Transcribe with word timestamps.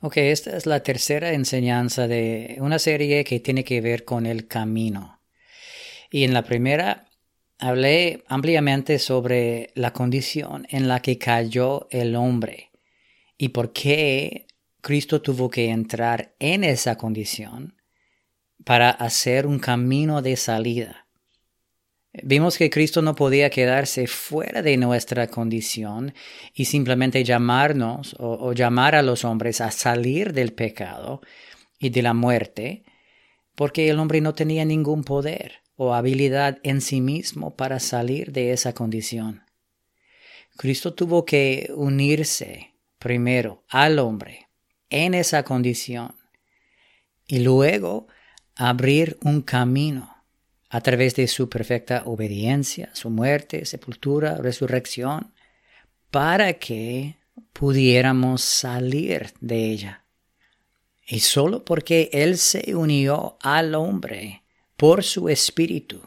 Ok, 0.00 0.18
esta 0.18 0.56
es 0.56 0.66
la 0.66 0.84
tercera 0.84 1.32
enseñanza 1.32 2.06
de 2.06 2.58
una 2.60 2.78
serie 2.78 3.24
que 3.24 3.40
tiene 3.40 3.64
que 3.64 3.80
ver 3.80 4.04
con 4.04 4.26
el 4.26 4.46
camino. 4.46 5.20
Y 6.08 6.22
en 6.22 6.32
la 6.32 6.44
primera 6.44 7.08
hablé 7.58 8.22
ampliamente 8.28 9.00
sobre 9.00 9.72
la 9.74 9.92
condición 9.92 10.68
en 10.70 10.86
la 10.86 11.02
que 11.02 11.18
cayó 11.18 11.88
el 11.90 12.14
hombre 12.14 12.70
y 13.36 13.48
por 13.48 13.72
qué 13.72 14.46
Cristo 14.82 15.20
tuvo 15.20 15.50
que 15.50 15.70
entrar 15.70 16.32
en 16.38 16.62
esa 16.62 16.96
condición 16.96 17.74
para 18.64 18.90
hacer 18.90 19.48
un 19.48 19.58
camino 19.58 20.22
de 20.22 20.36
salida. 20.36 21.07
Vimos 22.22 22.58
que 22.58 22.70
Cristo 22.70 23.02
no 23.02 23.14
podía 23.14 23.50
quedarse 23.50 24.06
fuera 24.06 24.62
de 24.62 24.76
nuestra 24.76 25.26
condición 25.28 26.14
y 26.54 26.66
simplemente 26.66 27.24
llamarnos 27.24 28.16
o, 28.18 28.52
llamar 28.52 28.94
a 28.94 29.02
los 29.02 29.24
hombres 29.24 29.60
a 29.60 29.70
salir 29.70 30.32
del 30.32 30.52
pecado 30.52 31.20
y 31.78 31.90
de 31.90 32.02
la 32.02 32.14
muerte, 32.14 32.82
porque 33.54 33.88
el 33.88 33.98
hombre 33.98 34.20
no 34.20 34.34
tenía 34.34 34.64
ningún 34.64 35.04
poder 35.04 35.62
o 35.76 35.94
habilidad 35.94 36.58
en 36.62 36.80
sí 36.80 37.00
mismo 37.00 37.56
para 37.56 37.80
salir 37.80 38.32
de 38.32 38.52
esa 38.52 38.72
condición. 38.72 39.42
Cristo 40.56 40.94
tuvo 40.94 41.24
que 41.24 41.70
unirse 41.74 42.74
primero 42.98 43.64
al 43.68 43.98
hombre 43.98 44.48
en 44.90 45.14
esa 45.14 45.44
condición 45.44 46.16
y 47.26 47.40
luego 47.40 48.08
abrir 48.56 49.18
un 49.22 49.42
camino 49.42 50.17
a 50.70 50.80
través 50.80 51.14
de 51.14 51.28
su 51.28 51.48
perfecta 51.48 52.02
obediencia, 52.04 52.90
su 52.92 53.10
muerte, 53.10 53.64
sepultura, 53.64 54.36
resurrección, 54.36 55.32
para 56.10 56.54
que 56.54 57.16
pudiéramos 57.52 58.42
salir 58.42 59.32
de 59.40 59.70
ella. 59.70 60.04
Y 61.06 61.20
solo 61.20 61.64
porque 61.64 62.10
Él 62.12 62.36
se 62.36 62.74
unió 62.74 63.38
al 63.40 63.74
hombre 63.74 64.42
por 64.76 65.04
su 65.04 65.28
espíritu 65.28 66.02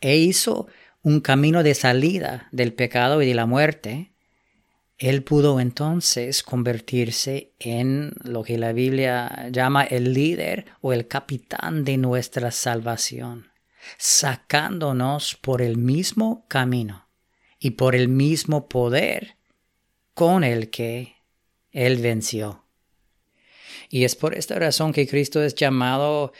e 0.00 0.16
hizo 0.16 0.68
un 1.02 1.20
camino 1.20 1.62
de 1.62 1.74
salida 1.74 2.48
del 2.52 2.72
pecado 2.72 3.20
y 3.22 3.26
de 3.26 3.34
la 3.34 3.46
muerte, 3.46 4.09
Él 5.00 5.24
pudo 5.24 5.60
entonces 5.60 6.42
convertirse 6.42 7.54
en 7.58 8.12
lo 8.22 8.44
que 8.44 8.58
la 8.58 8.72
Biblia 8.72 9.48
llama 9.50 9.82
el 9.82 10.12
líder 10.12 10.66
o 10.82 10.92
el 10.92 11.08
capitán 11.08 11.84
de 11.84 11.96
nuestra 11.96 12.50
salvación 12.50 13.50
sacándonos 13.98 15.36
por 15.36 15.62
el 15.62 15.76
mismo 15.76 16.44
camino 16.48 17.08
y 17.58 17.70
por 17.70 17.94
el 17.94 18.08
mismo 18.08 18.68
poder 18.68 19.36
con 20.14 20.44
el 20.44 20.70
que 20.70 21.16
Él 21.72 21.98
venció. 21.98 22.64
Y 23.88 24.04
es 24.04 24.16
por 24.16 24.34
esta 24.34 24.58
razón 24.58 24.92
que 24.92 25.06
Cristo 25.06 25.42
es 25.42 25.54
llamado 25.54 26.32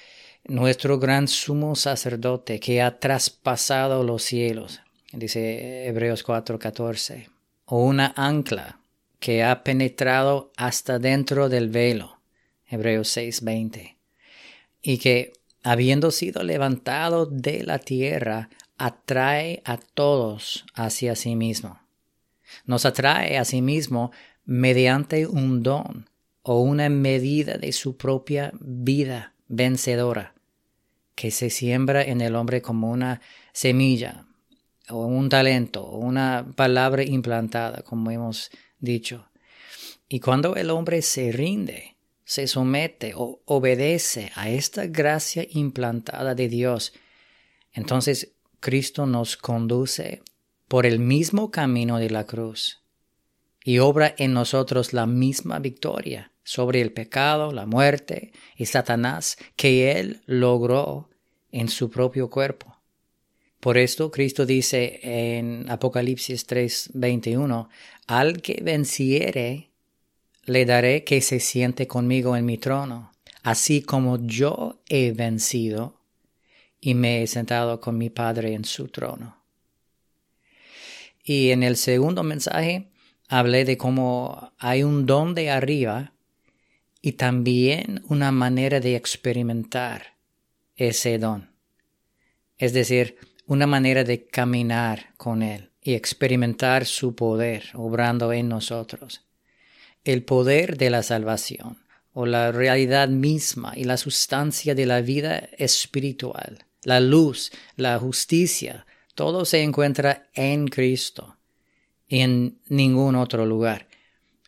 nuestro 0.44 0.98
gran 0.98 1.28
sumo 1.28 1.74
sacerdote 1.74 2.60
que 2.60 2.80
ha 2.80 2.98
traspasado 2.98 4.04
los 4.04 4.22
cielos, 4.22 4.80
dice 5.12 5.86
Hebreos 5.86 6.24
4:14, 6.24 7.28
o 7.70 7.84
una 7.84 8.12
ancla 8.16 8.80
que 9.20 9.44
ha 9.44 9.62
penetrado 9.62 10.50
hasta 10.56 10.98
dentro 10.98 11.48
del 11.48 11.68
velo, 11.68 12.18
Hebreos 12.66 13.16
6:20, 13.16 13.96
y 14.82 14.98
que 14.98 15.32
habiendo 15.62 16.10
sido 16.10 16.42
levantado 16.42 17.26
de 17.26 17.62
la 17.62 17.78
tierra, 17.78 18.50
atrae 18.76 19.62
a 19.64 19.76
todos 19.76 20.66
hacia 20.74 21.14
sí 21.14 21.36
mismo. 21.36 21.78
Nos 22.66 22.84
atrae 22.86 23.38
a 23.38 23.44
sí 23.44 23.62
mismo 23.62 24.10
mediante 24.44 25.28
un 25.28 25.62
don 25.62 26.08
o 26.42 26.60
una 26.60 26.88
medida 26.88 27.56
de 27.56 27.70
su 27.70 27.96
propia 27.96 28.50
vida 28.58 29.34
vencedora, 29.46 30.34
que 31.14 31.30
se 31.30 31.50
siembra 31.50 32.02
en 32.02 32.20
el 32.20 32.34
hombre 32.34 32.62
como 32.62 32.90
una 32.90 33.20
semilla 33.52 34.24
o 34.90 35.06
un 35.06 35.28
talento 35.28 35.82
o 35.82 35.98
una 35.98 36.46
palabra 36.56 37.02
implantada, 37.04 37.82
como 37.82 38.10
hemos 38.10 38.50
dicho. 38.78 39.26
Y 40.08 40.20
cuando 40.20 40.56
el 40.56 40.70
hombre 40.70 41.02
se 41.02 41.32
rinde, 41.32 41.96
se 42.24 42.46
somete 42.46 43.12
o 43.14 43.40
obedece 43.44 44.32
a 44.34 44.50
esta 44.50 44.86
gracia 44.86 45.46
implantada 45.50 46.34
de 46.34 46.48
Dios, 46.48 46.92
entonces 47.72 48.32
Cristo 48.60 49.06
nos 49.06 49.36
conduce 49.36 50.22
por 50.68 50.86
el 50.86 50.98
mismo 50.98 51.50
camino 51.50 51.98
de 51.98 52.10
la 52.10 52.26
cruz 52.26 52.82
y 53.64 53.78
obra 53.78 54.14
en 54.18 54.32
nosotros 54.32 54.92
la 54.92 55.06
misma 55.06 55.58
victoria 55.58 56.32
sobre 56.44 56.80
el 56.80 56.92
pecado, 56.92 57.52
la 57.52 57.66
muerte 57.66 58.32
y 58.56 58.66
Satanás 58.66 59.36
que 59.56 59.92
Él 59.92 60.22
logró 60.26 61.10
en 61.52 61.68
su 61.68 61.90
propio 61.90 62.30
cuerpo. 62.30 62.79
Por 63.60 63.76
esto 63.76 64.10
Cristo 64.10 64.46
dice 64.46 65.00
en 65.02 65.68
Apocalipsis 65.70 66.46
3:21, 66.46 67.68
al 68.06 68.40
que 68.40 68.60
venciere 68.62 69.68
le 70.46 70.64
daré 70.64 71.04
que 71.04 71.20
se 71.20 71.40
siente 71.40 71.86
conmigo 71.86 72.36
en 72.36 72.46
mi 72.46 72.56
trono, 72.56 73.12
así 73.42 73.82
como 73.82 74.18
yo 74.26 74.80
he 74.88 75.12
vencido 75.12 76.00
y 76.80 76.94
me 76.94 77.22
he 77.22 77.26
sentado 77.26 77.80
con 77.80 77.98
mi 77.98 78.08
Padre 78.08 78.54
en 78.54 78.64
su 78.64 78.88
trono. 78.88 79.36
Y 81.22 81.50
en 81.50 81.62
el 81.62 81.76
segundo 81.76 82.22
mensaje 82.22 82.88
hablé 83.28 83.66
de 83.66 83.76
cómo 83.76 84.52
hay 84.58 84.82
un 84.82 85.04
don 85.04 85.34
de 85.34 85.50
arriba 85.50 86.14
y 87.02 87.12
también 87.12 88.02
una 88.08 88.32
manera 88.32 88.80
de 88.80 88.96
experimentar 88.96 90.14
ese 90.76 91.18
don. 91.18 91.50
Es 92.56 92.72
decir, 92.72 93.16
una 93.50 93.66
manera 93.66 94.04
de 94.04 94.26
caminar 94.26 95.12
con 95.16 95.42
Él 95.42 95.72
y 95.82 95.94
experimentar 95.94 96.86
su 96.86 97.16
poder 97.16 97.64
obrando 97.74 98.32
en 98.32 98.48
nosotros 98.48 99.26
el 100.04 100.22
poder 100.22 100.76
de 100.78 100.88
la 100.88 101.02
salvación 101.02 101.76
o 102.12 102.26
la 102.26 102.52
realidad 102.52 103.08
misma 103.08 103.72
y 103.74 103.82
la 103.82 103.96
sustancia 103.96 104.76
de 104.76 104.86
la 104.86 105.00
vida 105.00 105.48
espiritual, 105.58 106.64
la 106.84 107.00
luz, 107.00 107.50
la 107.74 107.98
justicia, 107.98 108.86
todo 109.16 109.44
se 109.44 109.64
encuentra 109.64 110.28
en 110.32 110.68
Cristo 110.68 111.36
y 112.06 112.20
en 112.20 112.60
ningún 112.68 113.16
otro 113.16 113.46
lugar. 113.46 113.88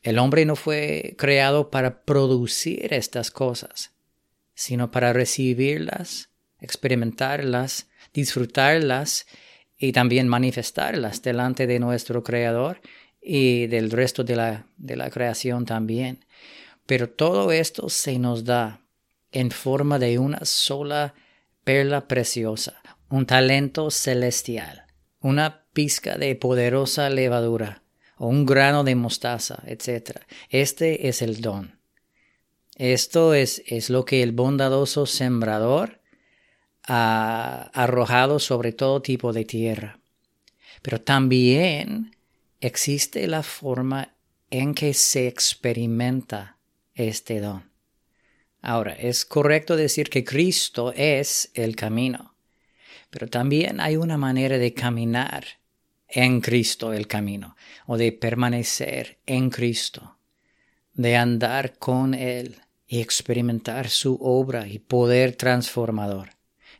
El 0.04 0.20
hombre 0.20 0.44
no 0.44 0.54
fue 0.54 1.16
creado 1.18 1.72
para 1.72 2.04
producir 2.04 2.94
estas 2.94 3.32
cosas, 3.32 3.90
sino 4.54 4.92
para 4.92 5.12
recibirlas, 5.12 6.28
experimentarlas, 6.60 7.88
disfrutarlas 8.12 9.26
y 9.78 9.92
también 9.92 10.28
manifestarlas 10.28 11.22
delante 11.22 11.66
de 11.66 11.78
nuestro 11.78 12.22
Creador 12.22 12.80
y 13.20 13.66
del 13.66 13.90
resto 13.90 14.24
de 14.24 14.36
la, 14.36 14.66
de 14.76 14.96
la 14.96 15.10
creación 15.10 15.64
también. 15.64 16.24
Pero 16.86 17.08
todo 17.08 17.52
esto 17.52 17.88
se 17.88 18.18
nos 18.18 18.44
da 18.44 18.80
en 19.30 19.50
forma 19.50 19.98
de 19.98 20.18
una 20.18 20.44
sola 20.44 21.14
perla 21.64 22.06
preciosa, 22.06 22.82
un 23.08 23.26
talento 23.26 23.90
celestial, 23.90 24.86
una 25.20 25.64
pizca 25.72 26.16
de 26.16 26.34
poderosa 26.36 27.08
levadura 27.08 27.82
o 28.18 28.28
un 28.28 28.44
grano 28.44 28.84
de 28.84 28.94
mostaza, 28.94 29.62
etc. 29.66 30.20
Este 30.50 31.08
es 31.08 31.22
el 31.22 31.40
don. 31.40 31.80
Esto 32.76 33.34
es, 33.34 33.62
es 33.66 33.90
lo 33.90 34.04
que 34.04 34.22
el 34.22 34.32
bondadoso 34.32 35.06
sembrador 35.06 36.01
arrojado 36.84 38.38
sobre 38.38 38.72
todo 38.72 39.02
tipo 39.02 39.32
de 39.32 39.44
tierra. 39.44 39.98
Pero 40.82 41.00
también 41.00 42.16
existe 42.60 43.26
la 43.26 43.42
forma 43.42 44.14
en 44.50 44.74
que 44.74 44.94
se 44.94 45.28
experimenta 45.28 46.56
este 46.94 47.40
don. 47.40 47.70
Ahora, 48.60 48.92
es 48.92 49.24
correcto 49.24 49.76
decir 49.76 50.08
que 50.08 50.24
Cristo 50.24 50.92
es 50.94 51.50
el 51.54 51.74
camino, 51.74 52.34
pero 53.10 53.26
también 53.26 53.80
hay 53.80 53.96
una 53.96 54.16
manera 54.16 54.58
de 54.58 54.72
caminar 54.72 55.44
en 56.08 56.40
Cristo 56.40 56.92
el 56.92 57.06
camino, 57.06 57.56
o 57.86 57.96
de 57.96 58.12
permanecer 58.12 59.18
en 59.26 59.50
Cristo, 59.50 60.18
de 60.92 61.16
andar 61.16 61.78
con 61.78 62.14
Él 62.14 62.60
y 62.86 63.00
experimentar 63.00 63.88
su 63.88 64.18
obra 64.20 64.68
y 64.68 64.78
poder 64.78 65.34
transformador. 65.36 66.30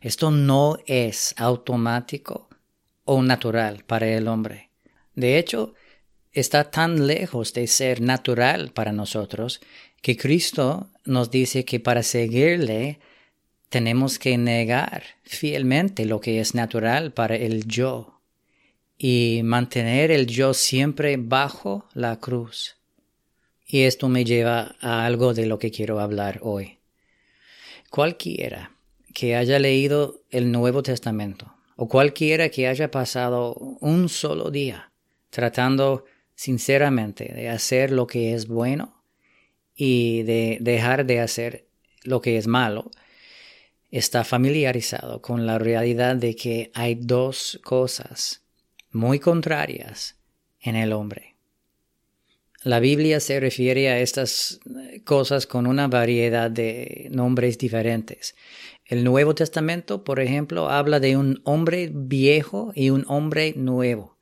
Esto 0.03 0.31
no 0.31 0.79
es 0.85 1.33
automático 1.37 2.49
o 3.05 3.23
natural 3.23 3.85
para 3.87 4.05
el 4.09 4.27
hombre. 4.27 4.69
De 5.15 5.37
hecho, 5.37 5.75
está 6.33 6.69
tan 6.69 7.07
lejos 7.07 7.53
de 7.53 7.67
ser 7.67 8.01
natural 8.01 8.71
para 8.73 8.91
nosotros 8.91 9.61
que 10.01 10.17
Cristo 10.17 10.89
nos 11.05 11.31
dice 11.31 11.63
que 11.63 11.79
para 11.79 12.03
seguirle 12.03 12.99
tenemos 13.69 14.19
que 14.19 14.37
negar 14.37 15.03
fielmente 15.23 16.03
lo 16.03 16.19
que 16.19 16.41
es 16.41 16.53
natural 16.53 17.13
para 17.13 17.37
el 17.37 17.65
yo 17.65 18.19
y 18.97 19.39
mantener 19.45 20.11
el 20.11 20.27
yo 20.27 20.53
siempre 20.53 21.15
bajo 21.15 21.87
la 21.93 22.19
cruz. 22.19 22.75
Y 23.65 23.83
esto 23.83 24.09
me 24.09 24.25
lleva 24.25 24.75
a 24.81 25.05
algo 25.05 25.33
de 25.33 25.45
lo 25.45 25.59
que 25.59 25.71
quiero 25.71 26.01
hablar 26.01 26.41
hoy. 26.43 26.79
Cualquiera 27.89 28.72
que 29.13 29.35
haya 29.35 29.59
leído 29.59 30.21
el 30.29 30.51
Nuevo 30.51 30.83
Testamento 30.83 31.53
o 31.75 31.87
cualquiera 31.87 32.49
que 32.49 32.67
haya 32.67 32.91
pasado 32.91 33.53
un 33.53 34.09
solo 34.09 34.51
día 34.51 34.91
tratando 35.29 36.05
sinceramente 36.35 37.31
de 37.33 37.49
hacer 37.49 37.91
lo 37.91 38.07
que 38.07 38.33
es 38.33 38.47
bueno 38.47 39.03
y 39.75 40.23
de 40.23 40.57
dejar 40.61 41.05
de 41.05 41.19
hacer 41.19 41.67
lo 42.03 42.21
que 42.21 42.37
es 42.37 42.47
malo, 42.47 42.91
está 43.91 44.23
familiarizado 44.23 45.21
con 45.21 45.45
la 45.45 45.57
realidad 45.57 46.15
de 46.15 46.35
que 46.35 46.71
hay 46.73 46.95
dos 46.95 47.59
cosas 47.63 48.43
muy 48.91 49.19
contrarias 49.19 50.15
en 50.59 50.75
el 50.75 50.93
hombre. 50.93 51.35
La 52.63 52.79
Biblia 52.79 53.19
se 53.19 53.39
refiere 53.39 53.89
a 53.89 53.99
estas 53.99 54.59
cosas 55.03 55.45
con 55.45 55.67
una 55.67 55.87
variedad 55.87 56.49
de 56.49 57.09
nombres 57.11 57.57
diferentes. 57.57 58.35
El 58.85 59.03
Nuevo 59.03 59.33
Testamento, 59.33 60.03
por 60.03 60.19
ejemplo, 60.19 60.69
habla 60.69 60.99
de 60.99 61.15
un 61.15 61.41
hombre 61.45 61.89
viejo 61.93 62.73
y 62.75 62.89
un 62.89 63.05
hombre 63.07 63.53
nuevo. 63.55 64.17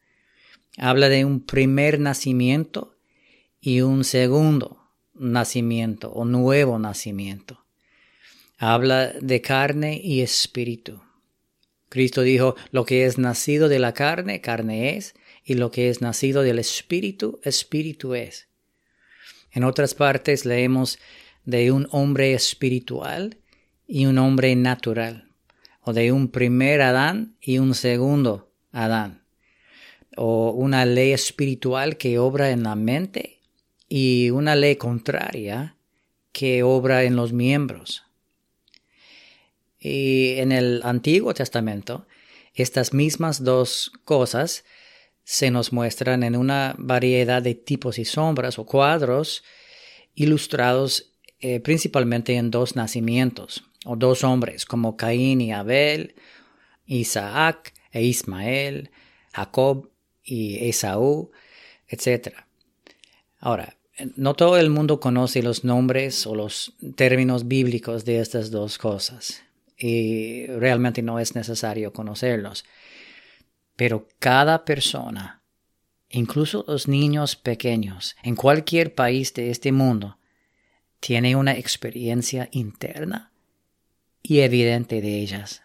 Habla 0.77 1.09
de 1.09 1.25
un 1.25 1.45
primer 1.45 1.99
nacimiento 1.99 2.95
y 3.59 3.81
un 3.81 4.03
segundo 4.03 4.81
nacimiento 5.13 6.11
o 6.11 6.25
nuevo 6.25 6.77
nacimiento. 6.79 7.65
Habla 8.57 9.13
de 9.19 9.41
carne 9.41 9.99
y 10.03 10.21
espíritu. 10.21 11.01
Cristo 11.89 12.21
dijo, 12.21 12.55
lo 12.71 12.85
que 12.85 13.05
es 13.05 13.17
nacido 13.17 13.67
de 13.67 13.79
la 13.79 13.93
carne, 13.93 14.39
carne 14.39 14.95
es, 14.95 15.15
y 15.43 15.55
lo 15.55 15.71
que 15.71 15.89
es 15.89 16.01
nacido 16.01 16.43
del 16.43 16.59
espíritu, 16.59 17.39
espíritu 17.43 18.13
es. 18.13 18.47
En 19.51 19.63
otras 19.63 19.95
partes 19.95 20.45
leemos 20.45 20.99
de 21.43 21.71
un 21.71 21.87
hombre 21.91 22.33
espiritual 22.33 23.40
y 23.93 24.05
un 24.05 24.19
hombre 24.19 24.55
natural, 24.55 25.27
o 25.81 25.91
de 25.91 26.13
un 26.13 26.29
primer 26.29 26.81
Adán 26.81 27.35
y 27.41 27.57
un 27.57 27.75
segundo 27.75 28.49
Adán, 28.71 29.25
o 30.15 30.51
una 30.51 30.85
ley 30.85 31.11
espiritual 31.11 31.97
que 31.97 32.17
obra 32.17 32.51
en 32.51 32.63
la 32.63 32.75
mente 32.75 33.41
y 33.89 34.29
una 34.29 34.55
ley 34.55 34.77
contraria 34.77 35.75
que 36.31 36.63
obra 36.63 37.03
en 37.03 37.17
los 37.17 37.33
miembros. 37.33 38.05
Y 39.77 40.35
en 40.37 40.53
el 40.53 40.79
Antiguo 40.85 41.33
Testamento, 41.33 42.07
estas 42.53 42.93
mismas 42.93 43.43
dos 43.43 43.91
cosas 44.05 44.63
se 45.25 45.51
nos 45.51 45.73
muestran 45.73 46.23
en 46.23 46.37
una 46.37 46.75
variedad 46.77 47.41
de 47.41 47.55
tipos 47.55 47.99
y 47.99 48.05
sombras 48.05 48.57
o 48.57 48.65
cuadros 48.65 49.43
ilustrados 50.15 51.11
eh, 51.41 51.59
principalmente 51.59 52.35
en 52.35 52.51
dos 52.51 52.77
nacimientos 52.77 53.65
o 53.85 53.95
dos 53.95 54.23
hombres 54.23 54.65
como 54.65 54.97
Caín 54.97 55.41
y 55.41 55.51
Abel, 55.51 56.15
Isaac 56.85 57.73
e 57.91 58.03
Ismael, 58.03 58.91
Jacob 59.33 59.89
y 60.23 60.67
Esaú, 60.69 61.31
etc. 61.87 62.35
Ahora, 63.39 63.77
no 64.15 64.33
todo 64.33 64.57
el 64.57 64.69
mundo 64.69 64.99
conoce 64.99 65.43
los 65.43 65.63
nombres 65.63 66.25
o 66.25 66.35
los 66.35 66.73
términos 66.95 67.47
bíblicos 67.47 68.05
de 68.05 68.19
estas 68.19 68.51
dos 68.51 68.77
cosas 68.77 69.43
y 69.77 70.45
realmente 70.47 71.01
no 71.01 71.19
es 71.19 71.35
necesario 71.35 71.91
conocerlos. 71.91 72.65
Pero 73.75 74.07
cada 74.19 74.63
persona, 74.63 75.41
incluso 76.09 76.63
los 76.67 76.87
niños 76.87 77.35
pequeños, 77.35 78.15
en 78.21 78.35
cualquier 78.35 78.93
país 78.93 79.33
de 79.33 79.49
este 79.49 79.71
mundo, 79.71 80.17
tiene 80.99 81.35
una 81.35 81.57
experiencia 81.57 82.47
interna 82.51 83.30
y 84.23 84.39
evidente 84.39 85.01
de 85.01 85.19
ellas. 85.19 85.63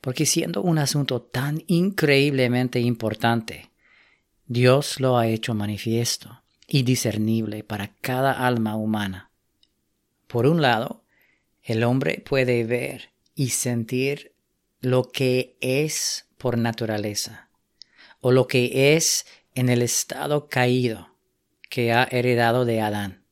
Porque 0.00 0.26
siendo 0.26 0.62
un 0.62 0.78
asunto 0.78 1.22
tan 1.22 1.62
increíblemente 1.66 2.80
importante, 2.80 3.70
Dios 4.46 5.00
lo 5.00 5.18
ha 5.18 5.26
hecho 5.26 5.54
manifiesto 5.54 6.42
y 6.66 6.82
discernible 6.82 7.64
para 7.64 7.94
cada 8.00 8.46
alma 8.46 8.76
humana. 8.76 9.30
Por 10.26 10.46
un 10.46 10.62
lado, 10.62 11.04
el 11.62 11.84
hombre 11.84 12.22
puede 12.24 12.64
ver 12.64 13.10
y 13.34 13.50
sentir 13.50 14.34
lo 14.80 15.10
que 15.10 15.56
es 15.60 16.26
por 16.38 16.58
naturaleza 16.58 17.50
o 18.20 18.32
lo 18.32 18.46
que 18.46 18.94
es 18.96 19.26
en 19.54 19.68
el 19.68 19.82
estado 19.82 20.48
caído 20.48 21.16
que 21.68 21.92
ha 21.92 22.04
heredado 22.10 22.64
de 22.64 22.80
Adán. 22.80 23.25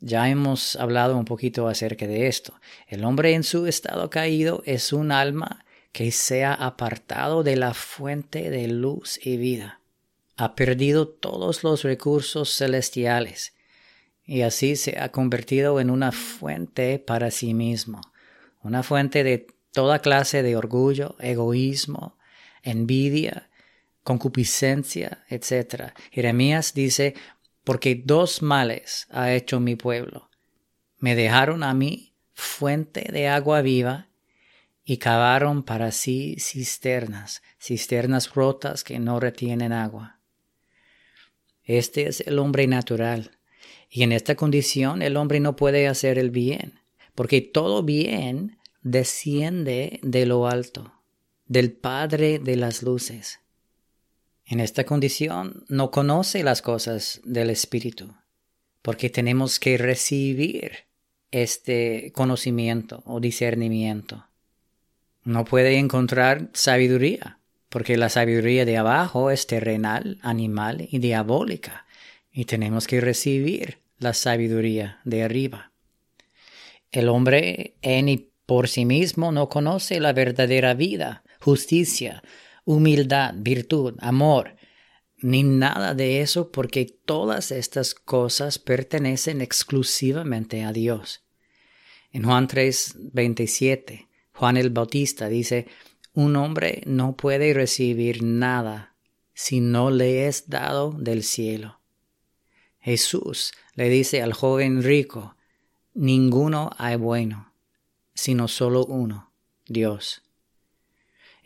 Ya 0.00 0.28
hemos 0.28 0.76
hablado 0.76 1.16
un 1.16 1.24
poquito 1.24 1.68
acerca 1.68 2.06
de 2.06 2.26
esto. 2.26 2.54
El 2.86 3.04
hombre 3.04 3.34
en 3.34 3.42
su 3.42 3.66
estado 3.66 4.10
caído 4.10 4.62
es 4.66 4.92
un 4.92 5.12
alma 5.12 5.64
que 5.92 6.12
se 6.12 6.44
ha 6.44 6.54
apartado 6.54 7.42
de 7.42 7.56
la 7.56 7.72
fuente 7.72 8.50
de 8.50 8.68
luz 8.68 9.18
y 9.24 9.36
vida 9.36 9.80
ha 10.36 10.54
perdido 10.54 11.08
todos 11.08 11.64
los 11.64 11.82
recursos 11.82 12.54
celestiales 12.54 13.54
y 14.24 14.42
así 14.42 14.76
se 14.76 14.98
ha 14.98 15.10
convertido 15.10 15.80
en 15.80 15.90
una 15.90 16.12
fuente 16.12 16.98
para 16.98 17.30
sí 17.30 17.54
mismo, 17.54 18.00
una 18.62 18.82
fuente 18.82 19.24
de 19.24 19.46
toda 19.72 20.00
clase 20.00 20.42
de 20.42 20.56
orgullo, 20.56 21.16
egoísmo, 21.20 22.18
envidia, 22.62 23.48
concupiscencia, 24.02 25.24
etc. 25.28 25.92
Jeremías 26.10 26.74
dice, 26.74 27.14
porque 27.66 28.00
dos 28.04 28.42
males 28.42 29.08
ha 29.10 29.32
hecho 29.32 29.58
mi 29.58 29.74
pueblo. 29.74 30.30
Me 30.98 31.16
dejaron 31.16 31.64
a 31.64 31.74
mí 31.74 32.14
fuente 32.32 33.10
de 33.10 33.26
agua 33.26 33.60
viva 33.60 34.06
y 34.84 34.98
cavaron 34.98 35.64
para 35.64 35.90
sí 35.90 36.36
cisternas, 36.38 37.42
cisternas 37.60 38.32
rotas 38.32 38.84
que 38.84 39.00
no 39.00 39.18
retienen 39.18 39.72
agua. 39.72 40.20
Este 41.64 42.06
es 42.06 42.20
el 42.20 42.38
hombre 42.38 42.68
natural. 42.68 43.32
Y 43.90 44.04
en 44.04 44.12
esta 44.12 44.36
condición 44.36 45.02
el 45.02 45.16
hombre 45.16 45.40
no 45.40 45.56
puede 45.56 45.88
hacer 45.88 46.20
el 46.20 46.30
bien, 46.30 46.78
porque 47.16 47.40
todo 47.40 47.82
bien 47.82 48.58
desciende 48.82 49.98
de 50.04 50.24
lo 50.24 50.46
alto, 50.46 50.92
del 51.46 51.72
Padre 51.72 52.38
de 52.38 52.54
las 52.54 52.84
luces. 52.84 53.40
En 54.46 54.60
esta 54.60 54.84
condición 54.84 55.64
no 55.68 55.90
conoce 55.90 56.44
las 56.44 56.62
cosas 56.62 57.20
del 57.24 57.50
Espíritu, 57.50 58.14
porque 58.80 59.10
tenemos 59.10 59.58
que 59.58 59.76
recibir 59.76 60.86
este 61.32 62.12
conocimiento 62.14 63.02
o 63.06 63.18
discernimiento. 63.18 64.24
No 65.24 65.44
puede 65.44 65.78
encontrar 65.78 66.48
sabiduría, 66.52 67.40
porque 67.68 67.96
la 67.96 68.08
sabiduría 68.08 68.64
de 68.64 68.76
abajo 68.76 69.32
es 69.32 69.48
terrenal, 69.48 70.18
animal 70.22 70.86
y 70.92 71.00
diabólica, 71.00 71.84
y 72.30 72.44
tenemos 72.44 72.86
que 72.86 73.00
recibir 73.00 73.78
la 73.98 74.14
sabiduría 74.14 75.00
de 75.04 75.24
arriba. 75.24 75.72
El 76.92 77.08
hombre 77.08 77.74
en 77.82 78.08
y 78.08 78.28
por 78.46 78.68
sí 78.68 78.84
mismo 78.84 79.32
no 79.32 79.48
conoce 79.48 79.98
la 79.98 80.12
verdadera 80.12 80.74
vida, 80.74 81.24
justicia, 81.40 82.22
humildad, 82.66 83.32
virtud, 83.38 83.94
amor, 84.00 84.56
ni 85.16 85.42
nada 85.42 85.94
de 85.94 86.20
eso 86.20 86.52
porque 86.52 86.84
todas 86.84 87.50
estas 87.50 87.94
cosas 87.94 88.58
pertenecen 88.58 89.40
exclusivamente 89.40 90.62
a 90.64 90.72
Dios. 90.72 91.22
En 92.12 92.24
Juan 92.24 92.48
3, 92.48 92.96
27, 93.12 94.08
Juan 94.34 94.56
el 94.58 94.70
Bautista 94.70 95.28
dice, 95.28 95.68
un 96.12 96.36
hombre 96.36 96.82
no 96.86 97.16
puede 97.16 97.54
recibir 97.54 98.22
nada 98.22 98.94
si 99.32 99.60
no 99.60 99.90
le 99.90 100.26
es 100.26 100.48
dado 100.48 100.92
del 100.92 101.22
cielo. 101.22 101.80
Jesús 102.80 103.52
le 103.74 103.88
dice 103.88 104.22
al 104.22 104.32
joven 104.32 104.82
rico, 104.82 105.36
ninguno 105.94 106.70
hay 106.78 106.96
bueno, 106.96 107.52
sino 108.14 108.48
solo 108.48 108.84
uno, 108.86 109.32
Dios. 109.66 110.25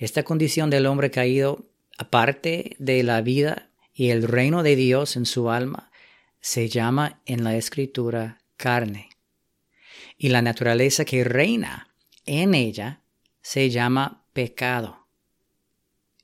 Esta 0.01 0.23
condición 0.23 0.71
del 0.71 0.87
hombre 0.87 1.11
caído, 1.11 1.67
aparte 1.99 2.75
de 2.79 3.03
la 3.03 3.21
vida 3.21 3.69
y 3.93 4.09
el 4.09 4.23
reino 4.23 4.63
de 4.63 4.75
Dios 4.75 5.15
en 5.15 5.27
su 5.27 5.51
alma, 5.51 5.93
se 6.41 6.71
llama 6.71 7.21
en 7.27 7.45
la 7.45 7.55
escritura 7.55 8.39
carne. 8.57 9.11
Y 10.17 10.31
la 10.31 10.41
naturaleza 10.41 11.05
que 11.05 11.23
reina 11.23 11.89
en 12.25 12.55
ella 12.55 13.03
se 13.43 13.69
llama 13.69 14.25
pecado. 14.33 15.07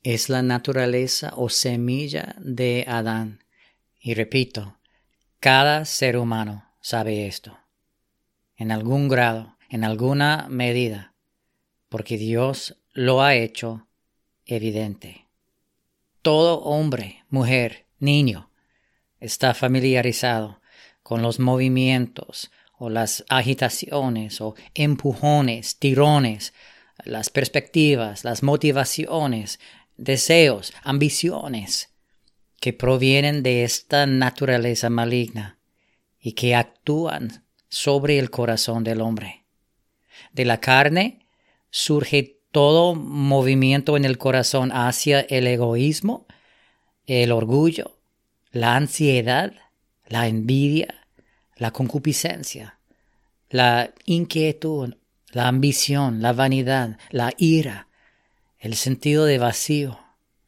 Es 0.03 0.31
la 0.31 0.41
naturaleza 0.41 1.35
o 1.37 1.51
semilla 1.51 2.35
de 2.39 2.87
Adán. 2.89 3.45
Y 4.01 4.15
repito, 4.15 4.79
cada 5.39 5.85
ser 5.85 6.17
humano 6.17 6.65
sabe 6.81 7.27
esto, 7.27 7.59
en 8.57 8.73
algún 8.73 9.09
grado, 9.09 9.59
en 9.69 9.85
alguna 9.85 10.47
medida, 10.49 11.13
porque 11.91 12.17
Dios 12.17 12.79
lo 12.97 13.21
ha 13.23 13.35
hecho 13.35 13.87
evidente. 14.47 15.27
Todo 16.23 16.61
hombre, 16.63 17.25
mujer, 17.29 17.85
niño 17.99 18.51
está 19.21 19.53
familiarizado 19.53 20.63
con 21.03 21.21
los 21.21 21.39
movimientos 21.39 22.51
o 22.79 22.89
las 22.89 23.27
agitaciones 23.29 24.41
o 24.41 24.55
empujones, 24.75 25.79
tirones, 25.79 26.55
las 27.05 27.29
perspectivas, 27.29 28.25
las 28.25 28.43
motivaciones, 28.43 29.61
deseos, 29.99 30.73
ambiciones 30.83 31.91
que 32.61 32.73
provienen 32.73 33.43
de 33.43 33.65
esta 33.65 34.07
naturaleza 34.07 34.89
maligna 34.89 35.59
y 36.19 36.33
que 36.33 36.55
actúan 36.55 37.45
sobre 37.69 38.19
el 38.19 38.31
corazón 38.31 38.85
del 38.85 39.03
hombre. 39.03 39.45
De 40.33 40.47
la 40.47 40.61
carne 40.61 41.27
surge 41.71 42.36
todo 42.57 42.95
movimiento 42.95 43.99
en 43.99 44.07
el 44.07 44.17
corazón 44.17 44.73
hacia 44.73 45.21
el 45.21 45.47
egoísmo, 45.47 46.27
el 47.05 47.31
orgullo, 47.31 47.99
la 48.51 48.77
ansiedad, 48.77 49.53
la 50.07 50.27
envidia, 50.27 51.07
la 51.57 51.71
concupiscencia, 51.73 52.79
la 53.51 53.93
inquietud, 54.07 54.95
la 55.33 55.49
ambición, 55.49 56.23
la 56.23 56.33
vanidad, 56.33 56.97
la 57.11 57.35
ira, 57.37 57.89
el 58.59 58.75
sentido 58.77 59.27
de 59.27 59.37
vacío, 59.37 59.99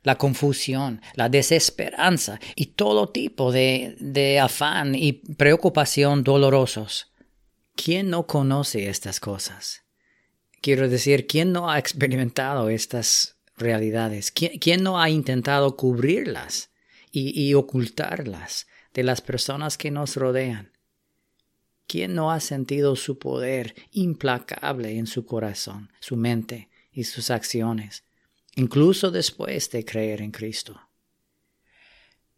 la 0.02 0.16
confusión, 0.16 1.02
la 1.12 1.28
desesperanza 1.28 2.40
y 2.56 2.68
todo 2.68 3.10
tipo 3.10 3.52
de, 3.52 3.96
de 4.00 4.40
afán 4.40 4.94
y 4.94 5.12
preocupación 5.12 6.24
dolorosos. 6.24 7.12
¿Quién 7.76 8.08
no 8.08 8.26
conoce 8.26 8.88
estas 8.88 9.20
cosas? 9.20 9.82
Quiero 10.60 10.88
decir, 10.88 11.26
¿quién 11.26 11.52
no 11.52 11.70
ha 11.70 11.78
experimentado 11.78 12.68
estas 12.68 13.36
realidades? 13.56 14.32
¿Quién, 14.32 14.82
no 14.82 15.00
ha 15.00 15.08
intentado 15.08 15.76
cubrirlas 15.76 16.70
y, 17.12 17.40
y 17.40 17.54
ocultarlas 17.54 18.66
de 18.92 19.04
las 19.04 19.20
personas 19.20 19.78
que 19.78 19.90
nos 19.90 20.16
rodean? 20.16 20.72
¿Quién 21.86 22.14
no 22.14 22.32
ha 22.32 22.40
sentido 22.40 22.96
su 22.96 23.18
poder 23.18 23.74
implacable 23.92 24.98
en 24.98 25.06
su 25.06 25.24
corazón, 25.24 25.92
su 26.00 26.16
mente 26.16 26.68
y 26.92 27.04
sus 27.04 27.30
acciones, 27.30 28.04
incluso 28.56 29.10
después 29.10 29.70
de 29.70 29.84
creer 29.84 30.20
en 30.20 30.32
Cristo? 30.32 30.80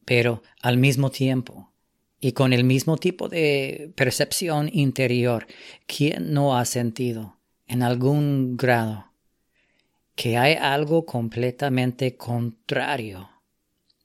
Pero 0.05 0.43
al 0.61 0.77
mismo 0.77 1.11
tiempo, 1.11 1.73
y 2.21 2.33
con 2.33 2.53
el 2.53 2.65
mismo 2.65 2.99
tipo 2.99 3.29
de 3.29 3.93
percepción 3.97 4.69
interior, 4.73 5.47
¿quién 5.87 6.35
no 6.35 6.57
ha 6.57 6.65
sentido 6.67 7.40
en 7.71 7.85
algún 7.85 8.57
grado 8.57 9.13
que 10.17 10.37
hay 10.37 10.55
algo 10.55 11.07
completamente 11.07 12.17
contrario 12.17 13.31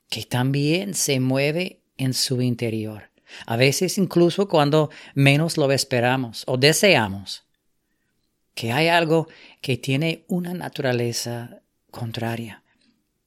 que 0.08 0.24
también 0.24 0.94
se 0.94 1.20
mueve 1.20 1.82
en 1.98 2.14
su 2.14 2.44
interior, 2.44 3.10
a 3.48 3.58
veces 3.58 3.98
incluso 3.98 4.48
cuando 4.48 4.92
menos 5.16 5.58
lo 5.58 5.72
esperamos 5.72 6.44
o 6.46 6.58
deseamos, 6.58 7.44
que 8.54 8.72
hay 8.72 8.88
algo 8.88 9.28
que 9.62 9.78
tiene 9.78 10.26
una 10.28 10.54
naturaleza 10.54 11.64
contraria, 11.90 12.64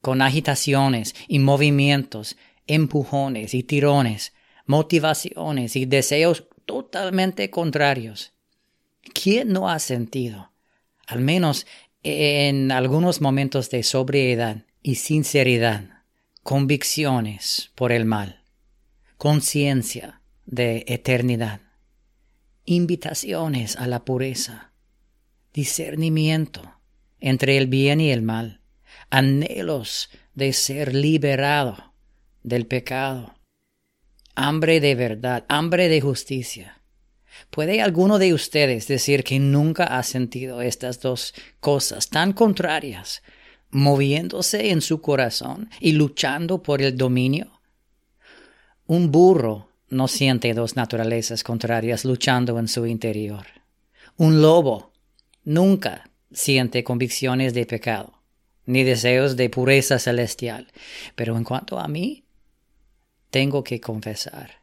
con 0.00 0.22
agitaciones 0.22 1.16
y 1.26 1.40
movimientos, 1.40 2.36
empujones 2.68 3.54
y 3.54 3.64
tirones, 3.64 4.34
motivaciones 4.66 5.74
y 5.74 5.84
deseos 5.84 6.44
totalmente 6.64 7.50
contrarios. 7.50 8.37
¿Quién 9.08 9.52
no 9.52 9.68
ha 9.68 9.78
sentido, 9.78 10.52
al 11.06 11.20
menos 11.20 11.66
en 12.02 12.72
algunos 12.72 13.20
momentos 13.20 13.70
de 13.70 13.82
sobriedad 13.82 14.64
y 14.82 14.96
sinceridad, 14.96 16.04
convicciones 16.42 17.72
por 17.74 17.92
el 17.92 18.04
mal, 18.04 18.44
conciencia 19.16 20.22
de 20.46 20.84
eternidad, 20.86 21.60
invitaciones 22.64 23.76
a 23.76 23.86
la 23.86 24.04
pureza, 24.04 24.72
discernimiento 25.52 26.78
entre 27.20 27.58
el 27.58 27.66
bien 27.66 28.00
y 28.00 28.10
el 28.10 28.22
mal, 28.22 28.62
anhelos 29.10 30.10
de 30.34 30.52
ser 30.52 30.94
liberado 30.94 31.94
del 32.42 32.66
pecado, 32.66 33.34
hambre 34.34 34.80
de 34.80 34.94
verdad, 34.94 35.44
hambre 35.48 35.88
de 35.88 36.00
justicia. 36.00 36.77
¿Puede 37.50 37.80
alguno 37.80 38.18
de 38.18 38.34
ustedes 38.34 38.86
decir 38.86 39.24
que 39.24 39.38
nunca 39.38 39.84
ha 39.84 40.02
sentido 40.02 40.60
estas 40.62 41.00
dos 41.00 41.34
cosas 41.60 42.08
tan 42.08 42.32
contrarias, 42.32 43.22
moviéndose 43.70 44.70
en 44.70 44.80
su 44.80 45.00
corazón 45.00 45.70
y 45.80 45.92
luchando 45.92 46.62
por 46.62 46.82
el 46.82 46.96
dominio? 46.96 47.60
Un 48.86 49.10
burro 49.10 49.68
no 49.88 50.08
siente 50.08 50.54
dos 50.54 50.76
naturalezas 50.76 51.42
contrarias 51.42 52.04
luchando 52.04 52.58
en 52.58 52.68
su 52.68 52.86
interior. 52.86 53.46
Un 54.16 54.42
lobo 54.42 54.92
nunca 55.44 56.10
siente 56.32 56.84
convicciones 56.84 57.54
de 57.54 57.66
pecado, 57.66 58.22
ni 58.66 58.84
deseos 58.84 59.36
de 59.36 59.48
pureza 59.48 59.98
celestial. 59.98 60.68
Pero 61.14 61.36
en 61.36 61.44
cuanto 61.44 61.78
a 61.78 61.88
mí, 61.88 62.24
tengo 63.30 63.64
que 63.64 63.80
confesar 63.80 64.57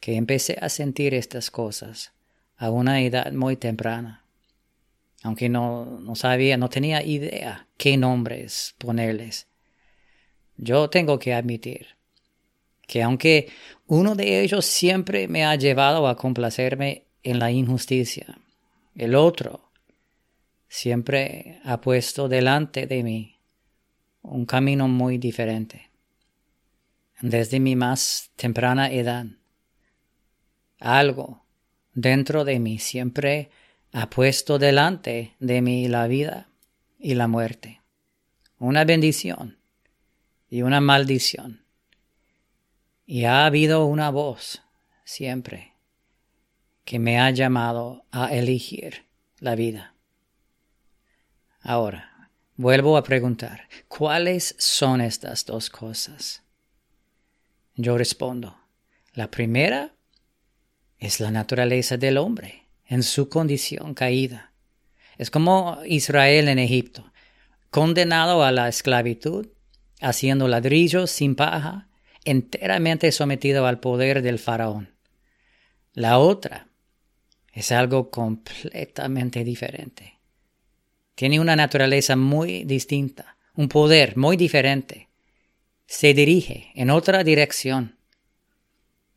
que 0.00 0.16
empecé 0.16 0.58
a 0.60 0.68
sentir 0.68 1.14
estas 1.14 1.50
cosas 1.50 2.12
a 2.56 2.70
una 2.70 3.00
edad 3.00 3.32
muy 3.32 3.56
temprana, 3.56 4.24
aunque 5.22 5.48
no, 5.48 5.98
no 6.00 6.14
sabía, 6.14 6.56
no 6.56 6.68
tenía 6.68 7.02
idea 7.02 7.66
qué 7.76 7.96
nombres 7.96 8.74
ponerles. 8.78 9.46
Yo 10.56 10.90
tengo 10.90 11.18
que 11.18 11.34
admitir 11.34 11.88
que 12.86 13.02
aunque 13.02 13.48
uno 13.86 14.14
de 14.14 14.40
ellos 14.42 14.64
siempre 14.64 15.28
me 15.28 15.44
ha 15.44 15.54
llevado 15.56 16.08
a 16.08 16.16
complacerme 16.16 17.04
en 17.22 17.38
la 17.38 17.50
injusticia, 17.50 18.38
el 18.96 19.14
otro 19.14 19.70
siempre 20.68 21.60
ha 21.64 21.80
puesto 21.80 22.28
delante 22.28 22.86
de 22.86 23.02
mí 23.02 23.36
un 24.22 24.46
camino 24.46 24.88
muy 24.88 25.18
diferente 25.18 25.90
desde 27.20 27.60
mi 27.60 27.76
más 27.76 28.30
temprana 28.36 28.90
edad. 28.90 29.26
Algo 30.78 31.44
dentro 31.94 32.44
de 32.44 32.58
mí 32.60 32.78
siempre 32.78 33.50
ha 33.92 34.08
puesto 34.10 34.58
delante 34.58 35.34
de 35.40 35.62
mí 35.62 35.88
la 35.88 36.06
vida 36.06 36.48
y 36.98 37.14
la 37.14 37.26
muerte, 37.26 37.80
una 38.58 38.84
bendición 38.84 39.58
y 40.48 40.62
una 40.62 40.80
maldición. 40.80 41.64
Y 43.06 43.24
ha 43.24 43.46
habido 43.46 43.86
una 43.86 44.10
voz 44.10 44.62
siempre 45.04 45.72
que 46.84 46.98
me 46.98 47.18
ha 47.18 47.30
llamado 47.30 48.04
a 48.10 48.34
elegir 48.34 49.06
la 49.40 49.54
vida. 49.54 49.94
Ahora, 51.60 52.30
vuelvo 52.56 52.96
a 52.96 53.02
preguntar, 53.02 53.68
¿cuáles 53.88 54.54
son 54.58 55.00
estas 55.00 55.44
dos 55.44 55.70
cosas? 55.70 56.42
Yo 57.74 57.96
respondo, 57.98 58.58
la 59.14 59.30
primera 59.30 59.94
es 60.98 61.20
la 61.20 61.30
naturaleza 61.30 61.96
del 61.96 62.18
hombre 62.18 62.64
en 62.86 63.02
su 63.02 63.28
condición 63.28 63.94
caída. 63.94 64.52
Es 65.16 65.30
como 65.30 65.78
Israel 65.86 66.48
en 66.48 66.58
Egipto, 66.58 67.12
condenado 67.70 68.42
a 68.42 68.52
la 68.52 68.68
esclavitud, 68.68 69.48
haciendo 70.00 70.48
ladrillos 70.48 71.10
sin 71.10 71.34
paja, 71.34 71.88
enteramente 72.24 73.10
sometido 73.12 73.66
al 73.66 73.80
poder 73.80 74.22
del 74.22 74.38
faraón. 74.38 74.94
La 75.92 76.18
otra 76.18 76.68
es 77.52 77.72
algo 77.72 78.10
completamente 78.10 79.44
diferente. 79.44 80.18
Tiene 81.14 81.40
una 81.40 81.56
naturaleza 81.56 82.14
muy 82.14 82.64
distinta, 82.64 83.36
un 83.54 83.68
poder 83.68 84.16
muy 84.16 84.36
diferente 84.36 85.08
se 85.88 86.12
dirige 86.12 86.70
en 86.74 86.90
otra 86.90 87.24
dirección. 87.24 87.97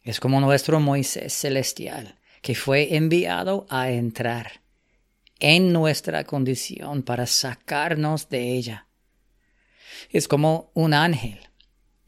Es 0.03 0.19
como 0.19 0.39
nuestro 0.41 0.79
Moisés 0.79 1.33
celestial, 1.33 2.19
que 2.41 2.55
fue 2.55 2.95
enviado 2.95 3.67
a 3.69 3.91
entrar 3.91 4.61
en 5.39 5.73
nuestra 5.73 6.23
condición 6.23 7.03
para 7.03 7.27
sacarnos 7.27 8.29
de 8.29 8.53
ella. 8.53 8.87
Es 10.09 10.27
como 10.27 10.71
un 10.73 10.93
ángel 10.93 11.39